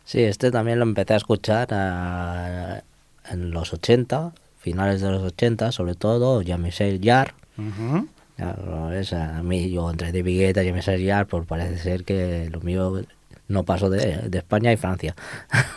Sí, 0.05 0.23
este 0.23 0.53
también 0.53 0.79
lo 0.79 0.85
empecé 0.85 1.15
a 1.15 1.17
escuchar 1.17 1.67
ah, 1.73 2.83
en 3.29 3.51
los 3.51 3.73
80, 3.73 4.31
finales 4.61 5.01
de 5.01 5.11
los 5.11 5.25
80, 5.25 5.73
sobre 5.73 5.97
todo, 5.97 6.41
Jean-Michel 6.43 7.01
Jarre. 7.03 7.35
Ujú. 7.59 7.97
Ya 7.97 8.05
lo 8.39 8.87
ves, 8.89 9.13
a 9.13 9.43
mí, 9.43 9.71
yo 9.71 9.91
entre 9.91 10.13
David 10.13 10.39
Guetta 10.39 10.63
y 10.63 10.67
Jean-Michel 10.67 11.07
Jarre, 11.07 11.27
pues 11.27 11.47
parece 11.47 11.79
ser 11.79 12.05
que 12.05 12.49
lo 12.51 12.61
mío 12.61 13.03
no 13.49 13.65
pasó 13.65 13.91
de, 13.91 14.29
de 14.29 14.39
España 14.39 14.73
y 14.73 14.77
Francia. 14.77 15.15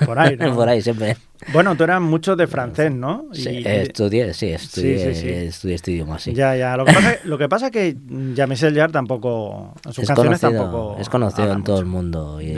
Por 0.06 0.18
ahí, 0.18 0.36
¿no? 0.40 0.56
Por 0.56 0.70
ahí 0.70 0.82
siempre. 0.82 1.18
Bueno, 1.52 1.76
tú 1.76 1.84
eras 1.84 2.00
mucho 2.02 2.36
de 2.38 2.48
francés, 2.48 2.92
¿no? 2.94 3.26
Sí, 3.34 3.50
Y- 3.50 3.68
estudié, 3.68 4.34
sí, 4.34 4.48
estudié, 4.48 5.14
sí, 5.14 5.22
sí. 5.22 5.30
estudié 5.30 5.76
este 5.76 5.92
idioma, 5.92 6.18
sí. 6.18 6.34
Ya, 6.34 6.56
ya. 6.56 6.78
Lo 6.78 6.86
que 6.86 6.94
pasa, 6.94 7.16
lo 7.26 7.38
que 7.38 7.50
pasa 7.50 7.66
es 7.68 7.72
que 7.74 7.98
Jean-Michel 8.34 8.74
Jarre 8.76 8.94
tampoco. 8.94 9.74
Sus 9.84 10.00
es 10.00 10.08
canciones 10.08 10.40
conocido, 10.40 10.64
tampoco. 10.64 10.98
es 11.02 11.10
conocido 11.10 11.52
en 11.52 11.64
todo 11.64 11.80
el 11.80 11.86
mundo 11.86 12.42
y 12.42 12.54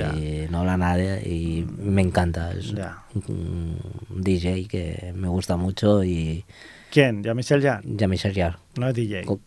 no 0.51 0.59
habla 0.59 0.77
nadie 0.77 1.21
y 1.27 1.65
me 1.79 2.01
encanta. 2.03 2.51
Es 2.51 2.71
Ya. 2.73 2.99
un 3.27 3.77
DJ 4.09 4.67
que 4.67 5.13
me 5.15 5.27
gusta 5.27 5.57
mucho 5.57 6.03
y 6.03 6.45
¿Quién? 6.91 7.21
¿Jean-Michel 7.23 7.61
Jarre? 7.61 7.81
Jean-Michel 7.85 8.33
Jarre. 8.33 8.57
No 8.77 8.87
es 8.87 8.93
DJ. 8.93 9.23
Co- 9.25 9.39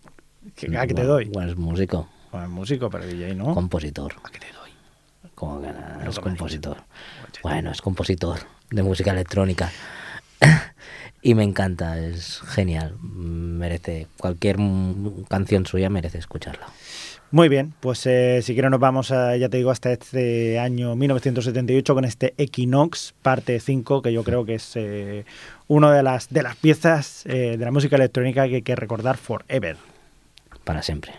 ¿Qué, 0.56 0.76
¿A 0.76 0.86
qué 0.86 0.94
te 0.94 1.04
doy? 1.04 1.26
Bueno, 1.26 1.50
es 1.50 1.56
músico, 1.56 2.08
Bueno, 2.32 2.46
es 2.46 2.52
músico, 2.52 2.90
pero 2.90 3.06
DJ 3.06 3.34
no. 3.34 3.54
compositor. 3.54 4.14
¿A 4.24 4.30
qué 4.30 4.38
te 4.38 4.46
doy? 4.52 4.70
Como 5.34 5.60
que 5.60 5.68
nada, 5.68 6.00
No 6.04 6.10
es 6.10 6.18
compositor. 6.18 6.76
digo. 6.76 7.38
Bueno, 7.42 7.70
es 7.70 7.80
compositor 7.82 8.38
de 8.70 8.82
música 8.82 9.10
electrónica. 9.12 9.70
y 11.22 11.34
me 11.34 11.44
encanta, 11.44 11.98
es 11.98 12.40
genial. 12.46 12.96
Merece, 13.00 14.06
cualquier 14.16 14.56
canción 15.28 15.66
suya 15.66 15.90
merece 15.90 16.18
escucharla. 16.18 16.66
Muy 17.32 17.48
bien, 17.48 17.74
pues 17.78 18.06
eh, 18.06 18.40
si 18.42 18.54
quieres 18.54 18.72
nos 18.72 18.80
vamos, 18.80 19.12
a, 19.12 19.36
ya 19.36 19.48
te 19.48 19.58
digo, 19.58 19.70
hasta 19.70 19.92
este 19.92 20.58
año 20.58 20.96
1978 20.96 21.94
con 21.94 22.04
este 22.04 22.34
Equinox 22.38 23.14
parte 23.22 23.60
5, 23.60 24.02
que 24.02 24.12
yo 24.12 24.24
creo 24.24 24.44
que 24.44 24.56
es 24.56 24.72
eh, 24.74 25.24
una 25.68 25.92
de 25.92 26.02
las, 26.02 26.28
de 26.30 26.42
las 26.42 26.56
piezas 26.56 27.24
eh, 27.26 27.56
de 27.56 27.64
la 27.64 27.70
música 27.70 27.94
electrónica 27.94 28.48
que 28.48 28.56
hay 28.56 28.62
que 28.62 28.74
recordar 28.74 29.16
forever. 29.16 29.76
Para 30.64 30.82
siempre. 30.82 31.18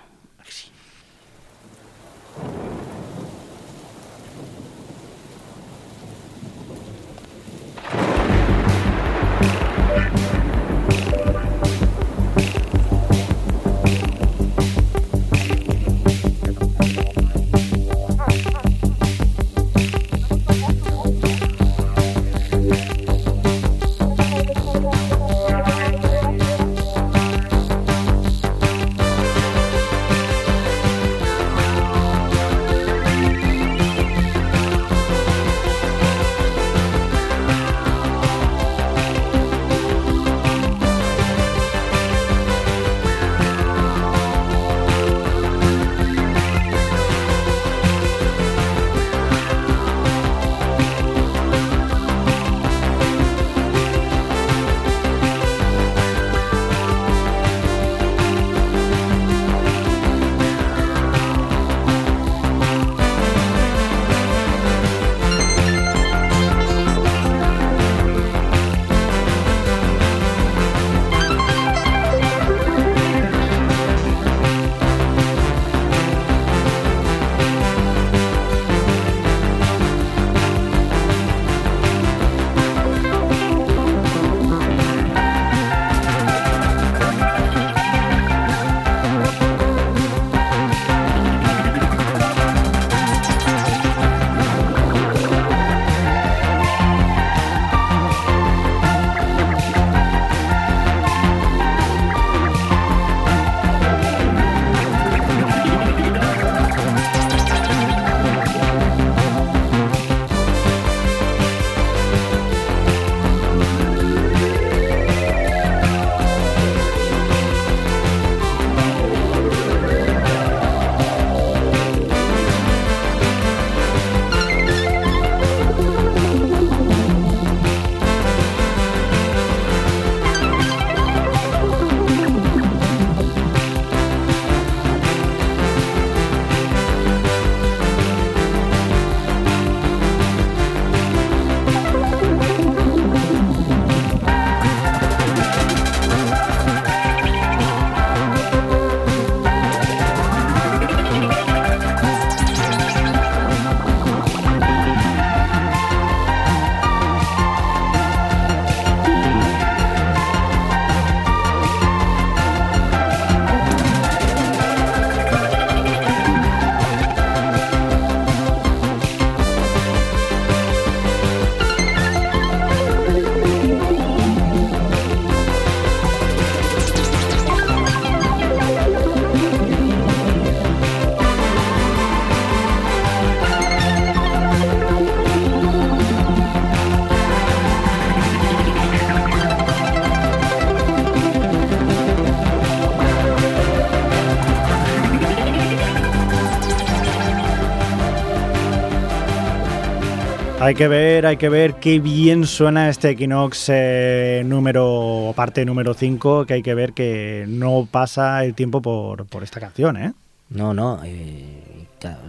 Hay 200.71 200.75
que 200.75 200.87
ver, 200.87 201.25
hay 201.25 201.35
que 201.35 201.49
ver 201.49 201.73
qué 201.81 201.99
bien 201.99 202.45
suena 202.47 202.87
este 202.87 203.09
Equinox 203.09 203.65
eh, 203.67 204.41
número, 204.45 205.33
parte 205.35 205.65
número 205.65 205.93
5, 205.93 206.45
que 206.45 206.53
hay 206.53 206.63
que 206.63 206.73
ver 206.73 206.93
que 206.93 207.43
no 207.45 207.89
pasa 207.91 208.45
el 208.45 208.53
tiempo 208.53 208.81
por, 208.81 209.25
por 209.25 209.43
esta 209.43 209.59
canción, 209.59 209.97
¿eh? 209.97 210.13
No, 210.49 210.73
no. 210.73 211.01
eh, 211.03 211.87
ca- 211.99 212.21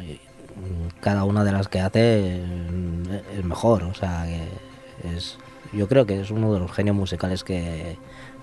cada 1.00 1.22
una 1.22 1.44
de 1.44 1.52
las 1.52 1.68
que 1.68 1.78
hace 1.78 2.00
eh, 2.00 3.22
es 3.38 3.44
mejor. 3.44 3.84
O 3.84 3.94
sea, 3.94 4.26
que 4.26 5.14
es, 5.16 5.38
yo 5.72 5.86
creo 5.86 6.04
que 6.04 6.20
es 6.20 6.32
uno 6.32 6.52
de 6.52 6.58
los 6.58 6.72
genios 6.72 6.96
musicales 6.96 7.44
que, 7.44 7.96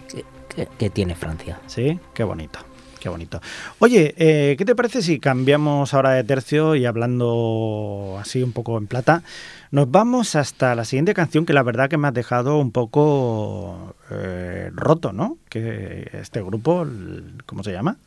que, 0.10 0.24
que- 0.56 0.68
que 0.78 0.90
tiene 0.90 1.14
Francia. 1.14 1.60
Sí, 1.68 2.00
qué 2.14 2.24
bonito. 2.24 2.60
Qué 3.02 3.08
bonito. 3.08 3.42
Oye, 3.80 4.14
eh, 4.18 4.56
¿qué 4.58 4.66
te 4.66 4.76
parece 4.76 5.02
si 5.02 5.20
cambiamos 5.22 5.94
ahora 5.94 6.12
de 6.12 6.24
tercio 6.26 6.76
y 6.76 6.86
hablando 6.86 8.18
así 8.20 8.44
un 8.44 8.52
poco 8.52 8.78
en 8.78 8.88
plata? 8.88 9.24
Nos 9.72 9.92
vamos 9.92 10.36
hasta 10.36 10.74
la 10.74 10.84
siguiente 10.84 11.14
canción 11.14 11.46
que 11.46 11.54
la 11.54 11.62
verdad 11.64 11.90
que 11.90 11.98
me 11.98 12.08
has 12.08 12.14
dejado 12.14 12.58
un 12.58 12.72
poco 12.72 13.96
eh, 14.10 14.72
roto, 14.74 15.14
¿no? 15.14 15.38
Que 15.48 16.10
este 16.14 16.42
grupo, 16.42 16.86
¿cómo 17.46 17.64
se 17.64 17.72
llama? 17.72 17.98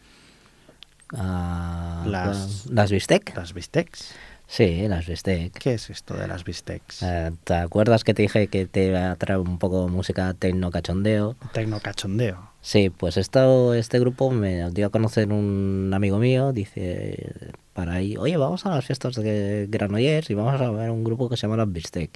Ah, 1.15 2.05
Las- 2.07 2.67
las 2.71 2.91
Bistec. 2.91 3.37
Las 3.37 3.53
Bistecs. 3.55 4.15
Sí, 4.49 4.87
las 4.89 5.07
Bistec. 5.07 5.53
¿Qué 5.59 5.75
es 5.75 5.89
esto 5.89 6.15
de 6.15 6.27
las 6.27 6.45
Bistecs? 6.45 7.03
Eh, 7.03 7.33
¿Te 7.45 7.55
acuerdas 7.55 8.03
que 8.05 8.13
te 8.13 8.23
dije 8.23 8.49
que 8.49 8.67
te 8.67 8.87
iba 8.89 9.11
a 9.13 9.17
traer 9.17 9.39
un 9.41 9.59
poco 9.59 9.89
música 9.89 10.35
tecno 10.35 10.71
cachondeo? 10.71 11.37
Tecno 11.53 11.81
cachondeo. 11.81 12.51
Sí, 12.65 12.91
pues 12.91 13.17
esto, 13.17 13.75
este 13.75 13.99
grupo 13.99 14.31
me 14.31 14.71
dio 14.71 14.87
a 14.87 14.91
conocer 14.91 15.33
un 15.33 15.91
amigo 15.93 16.19
mío, 16.19 16.53
dice, 16.53 17.53
para 17.73 18.01
ir, 18.03 18.21
oye, 18.21 18.37
vamos 18.37 18.65
a 18.65 18.71
las 18.71 18.85
fiestas 18.85 19.17
de 19.17 19.67
Granollers 19.69 20.31
y 20.31 20.35
vamos 20.35 20.61
a 20.61 20.71
ver 20.71 20.91
un 20.91 21.03
grupo 21.03 21.29
que 21.29 21.37
se 21.37 21.43
llama 21.43 21.57
Las 21.57 21.73
Bistec. 21.73 22.11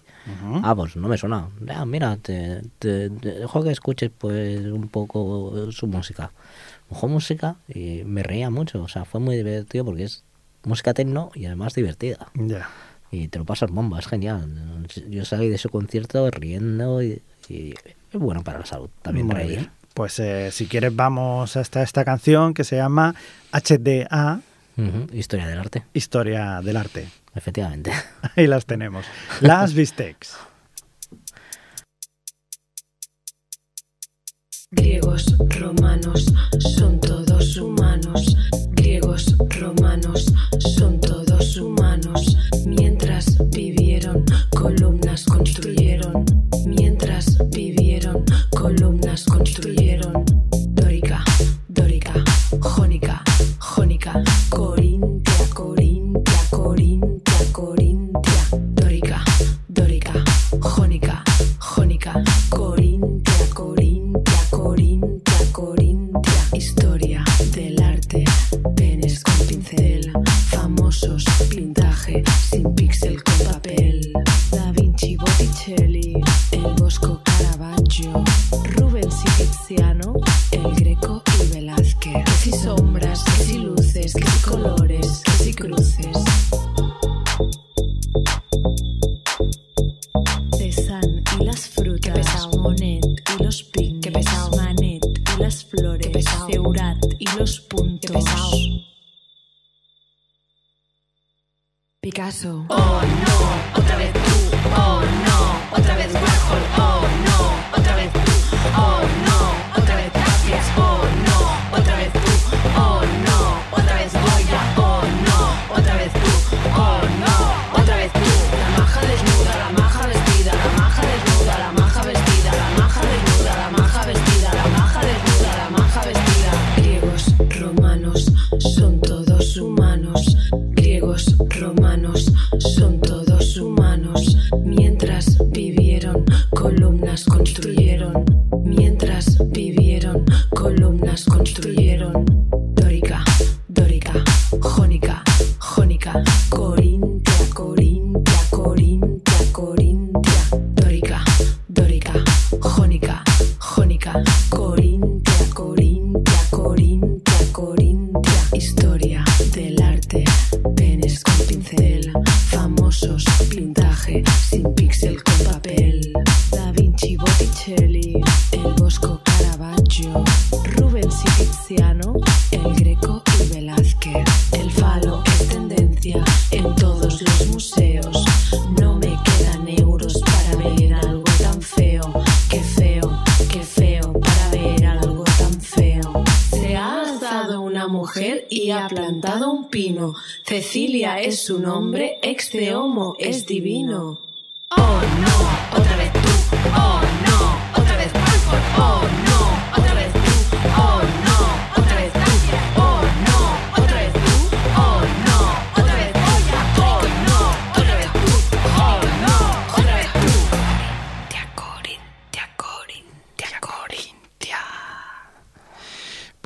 Ah, 0.63 0.75
pues 0.77 0.95
no 0.95 1.09
me 1.09 1.19
suena. 1.19 1.49
Ah, 1.69 1.85
mira, 1.85 2.17
te, 2.19 2.63
te- 2.79 3.11
te 3.11 3.33
dejo 3.41 3.65
que 3.65 3.73
escuches 3.73 4.11
pues 4.17 4.61
un 4.67 4.87
poco 4.89 5.73
su 5.73 5.89
música. 5.89 6.31
Ojo 6.91 7.09
música 7.09 7.57
y 7.69 8.03
me 8.05 8.23
reía 8.23 8.49
mucho, 8.49 8.81
o 8.83 8.89
sea, 8.89 9.05
fue 9.05 9.19
muy 9.19 9.35
divertido 9.37 9.85
porque 9.85 10.05
es 10.05 10.23
música 10.63 10.95
tecno 10.95 11.31
y 11.35 11.47
además 11.47 11.75
divertida. 11.75 12.29
Ya. 12.35 12.69
Y 13.11 13.27
te 13.29 13.41
lo 13.41 13.45
pasas 13.45 13.71
bomba, 13.73 13.99
es 13.99 14.07
genial. 14.07 14.87
Yo 15.09 15.25
salí 15.25 15.49
de 15.49 15.57
ese 15.57 15.69
concierto 15.69 16.31
riendo 16.31 17.03
y, 17.03 17.21
y 17.49 17.71
es 18.13 18.21
bueno 18.21 18.45
para 18.45 18.61
la 18.61 18.67
salud 18.67 18.91
también 19.03 19.27
reír. 19.29 19.71
Pues 19.97 20.19
eh, 20.19 20.51
si 20.53 20.67
quieres 20.67 20.95
vamos 20.95 21.57
hasta 21.57 21.83
esta 21.83 22.05
canción 22.05 22.53
que 22.53 22.65
se 22.65 22.77
llama 22.77 23.15
HDA, 23.51 24.43
Ujú, 24.77 25.07
Historia 25.17 25.47
del 25.47 25.59
arte, 25.59 25.85
Historia 25.95 26.61
del 26.63 26.77
Arte. 26.77 27.09
efectivamente. 27.35 27.91
Ahí 28.37 28.47
las 28.47 28.67
tenemos. 28.67 29.07
Las 29.41 29.73
Bistecs. 29.73 30.37
Griegos, 34.71 35.35
romanos, 35.59 36.27
son 36.77 37.01
todos 37.01 37.57
humanos. 37.57 38.37
Griegos, 38.73 39.35
romanos, 39.59 40.27
son 40.77 41.01
todos 41.01 41.57
humanos. 41.57 42.37
Mientras 42.67 43.39
vivieron, 43.49 44.27
columnas 44.51 45.25
construyeron. 45.25 45.86
Construyeron. 49.25 50.26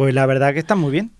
Pues 0.00 0.14
la 0.14 0.24
verdad 0.24 0.54
que 0.54 0.60
está 0.60 0.76
muy 0.76 0.92
bien. 0.92 1.10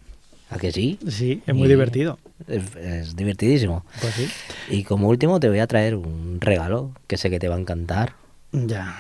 ¿A 0.48 0.56
que 0.56 0.72
sí? 0.72 0.98
Sí, 1.06 1.42
es 1.46 1.54
muy 1.54 1.66
Y 1.66 1.68
divertido. 1.68 2.18
Es, 2.48 2.74
es 2.76 3.14
divertidísimo. 3.14 3.84
Pues 4.00 4.14
sí. 4.14 4.26
Y 4.70 4.84
como 4.84 5.08
último 5.08 5.38
te 5.38 5.50
voy 5.50 5.58
a 5.58 5.66
traer 5.66 5.96
un 5.96 6.38
regalo 6.40 6.94
que 7.06 7.18
sé 7.18 7.28
que 7.28 7.38
te 7.38 7.46
va 7.48 7.56
a 7.56 7.58
encantar. 7.58 8.14
Ya. 8.52 8.98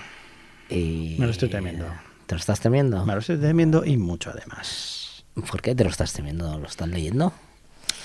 Y 0.68 1.16
Me 1.18 1.24
lo 1.24 1.32
estoy 1.32 1.48
temiendo. 1.48 1.86
¿Te 2.26 2.34
lo 2.34 2.38
estás 2.38 2.60
temiendo? 2.60 3.06
Me 3.06 3.14
lo 3.14 3.20
estoy 3.20 3.38
temiendo 3.38 3.82
y 3.86 3.96
mucho 3.96 4.28
además. 4.28 5.24
¿Por 5.50 5.62
qué 5.62 5.74
te 5.74 5.82
lo 5.82 5.88
estás 5.88 6.12
temiendo? 6.12 6.58
¿Lo 6.58 6.66
estás 6.66 6.88
leyendo? 6.88 7.32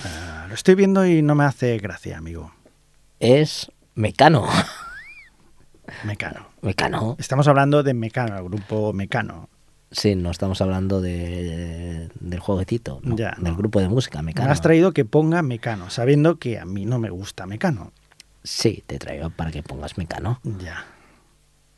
Ah, 0.02 0.46
lo 0.48 0.54
estoy 0.54 0.76
viendo 0.76 1.04
y 1.04 1.20
no 1.20 1.34
me 1.34 1.44
hace 1.44 1.76
gracia, 1.76 2.16
amigo. 2.16 2.54
Es 3.20 3.70
Mecano. 3.94 4.48
Mecano. 6.04 6.46
Mecano. 6.62 7.16
Estamos 7.18 7.46
hablando 7.48 7.82
de 7.82 7.92
Mecano, 7.92 8.38
el 8.38 8.44
grupo 8.44 8.94
Mecano. 8.94 9.50
Sí, 9.96 10.14
no 10.14 10.30
estamos 10.30 10.60
hablando 10.60 11.00
de, 11.00 12.10
del 12.20 12.40
jueguecito, 12.40 13.00
no, 13.02 13.16
Ya, 13.16 13.34
del 13.38 13.52
no. 13.52 13.56
grupo 13.56 13.80
de 13.80 13.88
música, 13.88 14.18
Me 14.18 14.26
Mecano. 14.26 14.50
has 14.52 14.60
traído 14.60 14.92
que 14.92 15.04
ponga 15.06 15.40
Mecano, 15.42 15.88
sabiendo 15.88 16.38
que 16.38 16.58
a 16.58 16.66
mí 16.66 16.84
no 16.84 16.98
me 16.98 17.08
gusta 17.08 17.46
Mecano. 17.46 17.92
Sí, 18.42 18.82
te 18.86 18.98
traigo 18.98 19.30
para 19.30 19.50
que 19.50 19.62
pongas 19.62 19.96
Mecano. 19.96 20.40
Ya. 20.62 20.84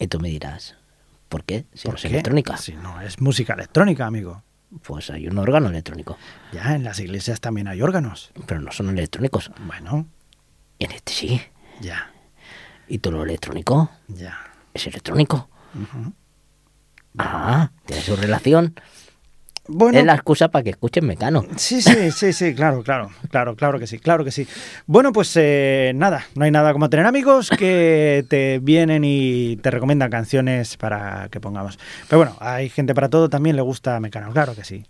Y 0.01 0.09
tú 0.09 0.19
me 0.19 0.29
dirás, 0.31 0.77
¿por 1.29 1.45
qué? 1.45 1.67
Si 1.75 1.85
¿Por 1.85 1.93
no 1.95 1.97
es 1.97 2.03
qué? 2.03 2.09
electrónica. 2.09 2.57
Si 2.57 2.73
no, 2.75 3.01
es 3.01 3.21
música 3.21 3.55
electrónica, 3.55 4.07
amigo. 4.07 4.43
Pues 4.83 5.11
hay 5.11 5.29
un 5.29 5.39
órgano 5.39 5.69
electrónico, 5.69 6.19
Ya, 6.53 6.75
en 6.75 6.85
las 6.85 6.99
iglesias 7.01 7.41
también 7.41 7.69
hay 7.69 7.81
órganos. 7.83 8.33
pero 8.47 8.61
no 8.61 8.73
son 8.73 8.91
electrónicos. 8.91 9.51
Bueno, 9.65 10.07
Y 10.79 10.85
en 10.87 10.91
este 10.93 11.13
sí. 11.13 11.41
ya, 11.81 12.11
Y 12.89 12.99
todo 12.99 13.13
lo 13.15 13.23
electrónico 13.23 13.91
ya. 14.09 14.39
es 14.75 14.87
electrónico. 14.89 15.49
Ah, 17.17 17.71
tiene 17.87 18.03
su 18.03 18.17
relación. 18.17 18.75
Bueno, 19.71 19.99
Es 19.99 20.07
la 20.07 20.15
excusa 20.15 20.49
para 20.49 20.63
que 20.63 20.71
escuchen 20.71 21.07
Mecano. 21.07 21.45
Sí, 21.57 21.83
sí, 21.83 22.11
sí, 22.11 22.33
sí, 22.33 22.55
claro, 22.55 22.83
claro, 22.83 23.11
claro, 23.31 23.55
claro 23.55 23.79
que 23.79 23.87
sí, 23.87 23.99
claro 23.99 24.25
que 24.25 24.31
sí. 24.31 24.47
Bueno, 24.87 25.13
pues 25.13 25.31
eh, 25.37 25.93
nada, 25.95 26.25
no 26.37 26.45
hay 26.47 26.51
nada 26.51 26.73
como 26.73 26.89
tener 26.89 27.05
amigos 27.05 27.51
que 27.51 28.25
te 28.31 28.61
vienen 28.61 29.05
y 29.05 29.57
te 29.59 29.71
recomiendan 29.71 30.11
canciones 30.11 30.79
para 30.79 31.29
que 31.31 31.39
pongamos. 31.39 31.79
Pero 32.09 32.19
bueno, 32.19 32.37
hay 32.41 32.71
gente 32.71 32.95
para 32.95 33.11
todo, 33.11 33.29
también 33.29 33.57
le 33.57 33.63
gusta 33.63 34.01
Mecano, 34.01 34.33
claro 34.33 34.55
que 34.55 34.65
sí. 34.65 34.87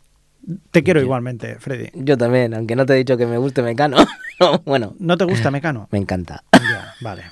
Te 0.71 0.85
quiero 0.85 1.01
Yo- 1.01 1.05
igualmente, 1.07 1.57
Freddy. 1.59 1.91
Yo 1.95 2.17
también, 2.17 2.55
aunque 2.55 2.77
no 2.77 2.87
te 2.87 2.93
he 2.93 2.97
dicho 2.97 3.17
que 3.17 3.27
me 3.27 3.37
guste 3.37 3.63
Mecano. 3.63 3.97
No, 4.39 4.59
bueno, 4.65 4.95
¿No 5.01 5.17
te 5.17 5.25
gusta 5.25 5.51
Mecano? 5.51 5.89
me 5.91 5.99
encanta. 5.99 6.45
Ya, 6.53 6.95
vale. 7.01 7.25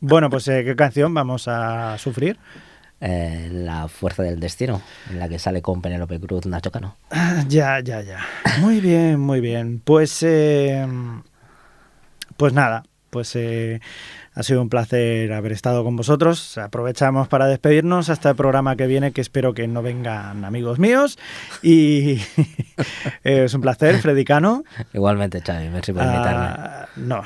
Bueno, 0.00 0.30
pues 0.30 0.48
eh, 0.48 0.62
¿qué 0.64 0.74
canción 0.76 1.12
vamos 1.12 1.46
a 1.46 1.98
sufrir? 1.98 2.38
Eh, 3.02 3.48
la 3.50 3.88
fuerza 3.88 4.22
del 4.22 4.38
destino, 4.40 4.82
en 5.08 5.18
la 5.18 5.28
que 5.28 5.38
sale 5.38 5.62
con 5.62 5.80
Penélope 5.80 6.20
Cruz 6.20 6.44
Nacho 6.46 6.70
Cano. 6.70 6.96
Ah, 7.10 7.44
Ya, 7.48 7.80
ya, 7.80 8.02
ya. 8.02 8.18
Muy 8.60 8.80
bien, 8.80 9.18
muy 9.18 9.40
bien. 9.40 9.80
Pues, 9.82 10.22
eh, 10.22 10.86
pues 12.36 12.52
nada, 12.52 12.84
pues 13.10 13.34
eh, 13.36 13.80
ha 14.34 14.42
sido 14.42 14.62
un 14.62 14.68
placer 14.68 15.32
haber 15.32 15.52
estado 15.52 15.82
con 15.82 15.96
vosotros. 15.96 16.56
Aprovechamos 16.58 17.28
para 17.28 17.46
despedirnos 17.46 18.10
hasta 18.10 18.30
el 18.30 18.36
programa 18.36 18.76
que 18.76 18.86
viene, 18.86 19.12
que 19.12 19.20
espero 19.20 19.54
que 19.54 19.66
no 19.66 19.82
vengan 19.82 20.44
amigos 20.44 20.78
míos. 20.78 21.18
Y 21.62 22.12
eh, 23.24 23.44
es 23.44 23.54
un 23.54 23.60
placer, 23.60 23.98
Fredicano. 23.98 24.64
Igualmente, 24.92 25.40
Xavi, 25.40 25.68
merci 25.68 25.92
por 25.92 26.04
invitarme. 26.04 26.46
Ah, 26.46 26.88
no, 26.96 27.22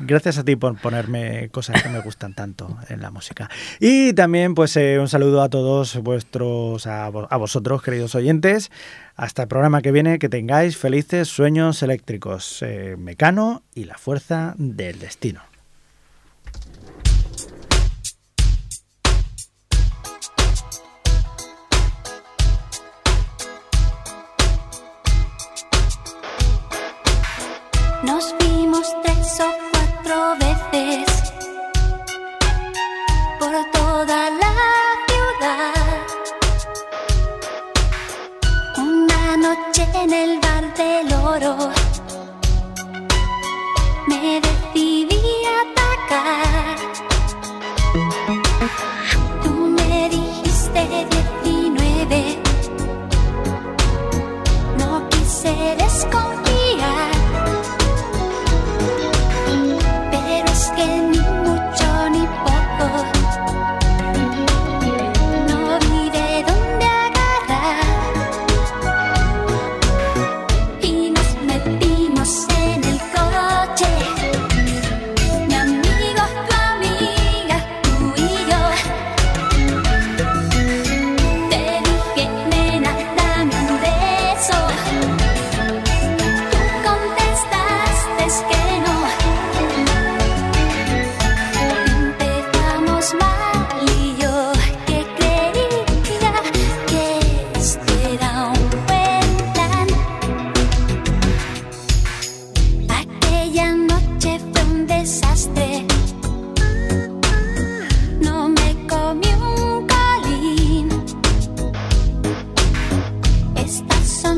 gracias 0.00 0.38
a 0.38 0.44
ti 0.44 0.56
por 0.56 0.76
ponerme 0.78 1.48
cosas 1.50 1.82
que 1.82 1.88
me 1.88 2.00
gustan 2.00 2.34
tanto 2.34 2.76
en 2.88 3.02
la 3.02 3.10
música. 3.10 3.48
Y 3.78 4.12
también, 4.14 4.54
pues, 4.54 4.76
eh, 4.76 4.98
un 4.98 5.08
saludo 5.08 5.42
a 5.42 5.48
todos 5.48 5.96
vuestros, 6.02 6.86
a, 6.86 7.06
a 7.06 7.36
vosotros, 7.36 7.82
queridos 7.82 8.14
oyentes. 8.14 8.70
Hasta 9.14 9.42
el 9.42 9.48
programa 9.48 9.82
que 9.82 9.90
viene, 9.90 10.18
que 10.18 10.28
tengáis 10.28 10.76
felices 10.76 11.28
sueños 11.28 11.82
eléctricos. 11.82 12.62
Eh, 12.62 12.96
Mecano 12.98 13.62
y 13.74 13.84
la 13.84 13.98
fuerza 13.98 14.54
del 14.58 14.98
destino. 14.98 15.42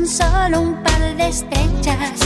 Solo 0.07 0.61
un 0.61 0.83
par 0.83 0.99
de 1.17 1.27
estrechas. 1.27 2.19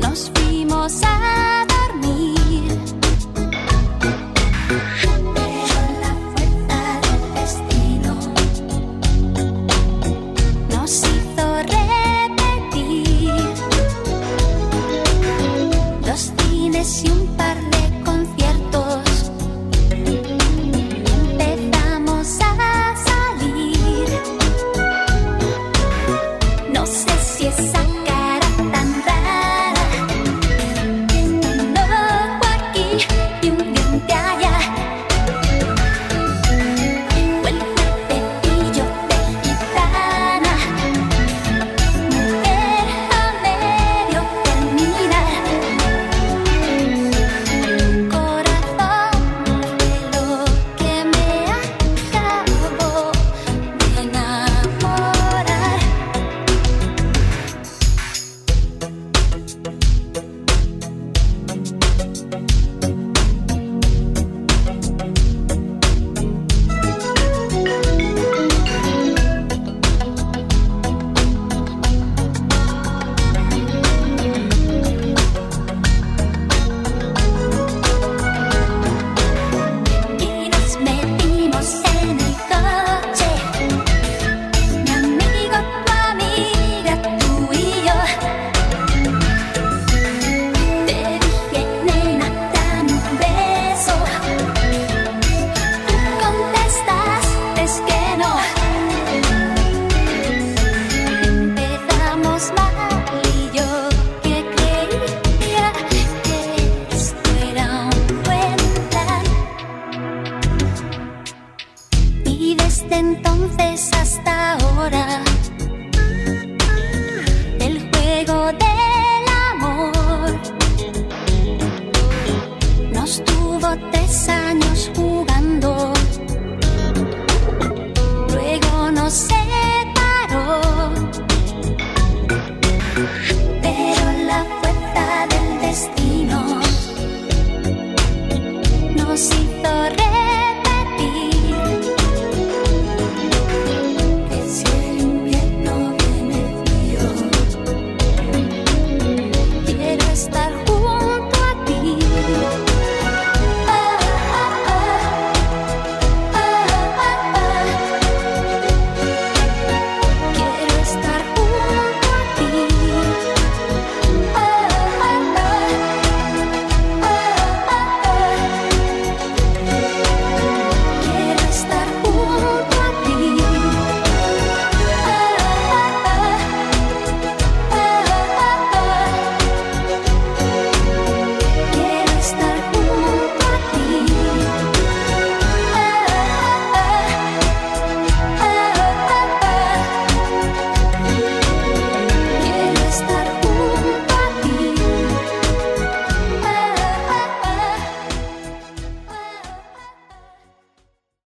Nos 0.00 0.30
fuimos 0.34 1.02
a 1.02 1.57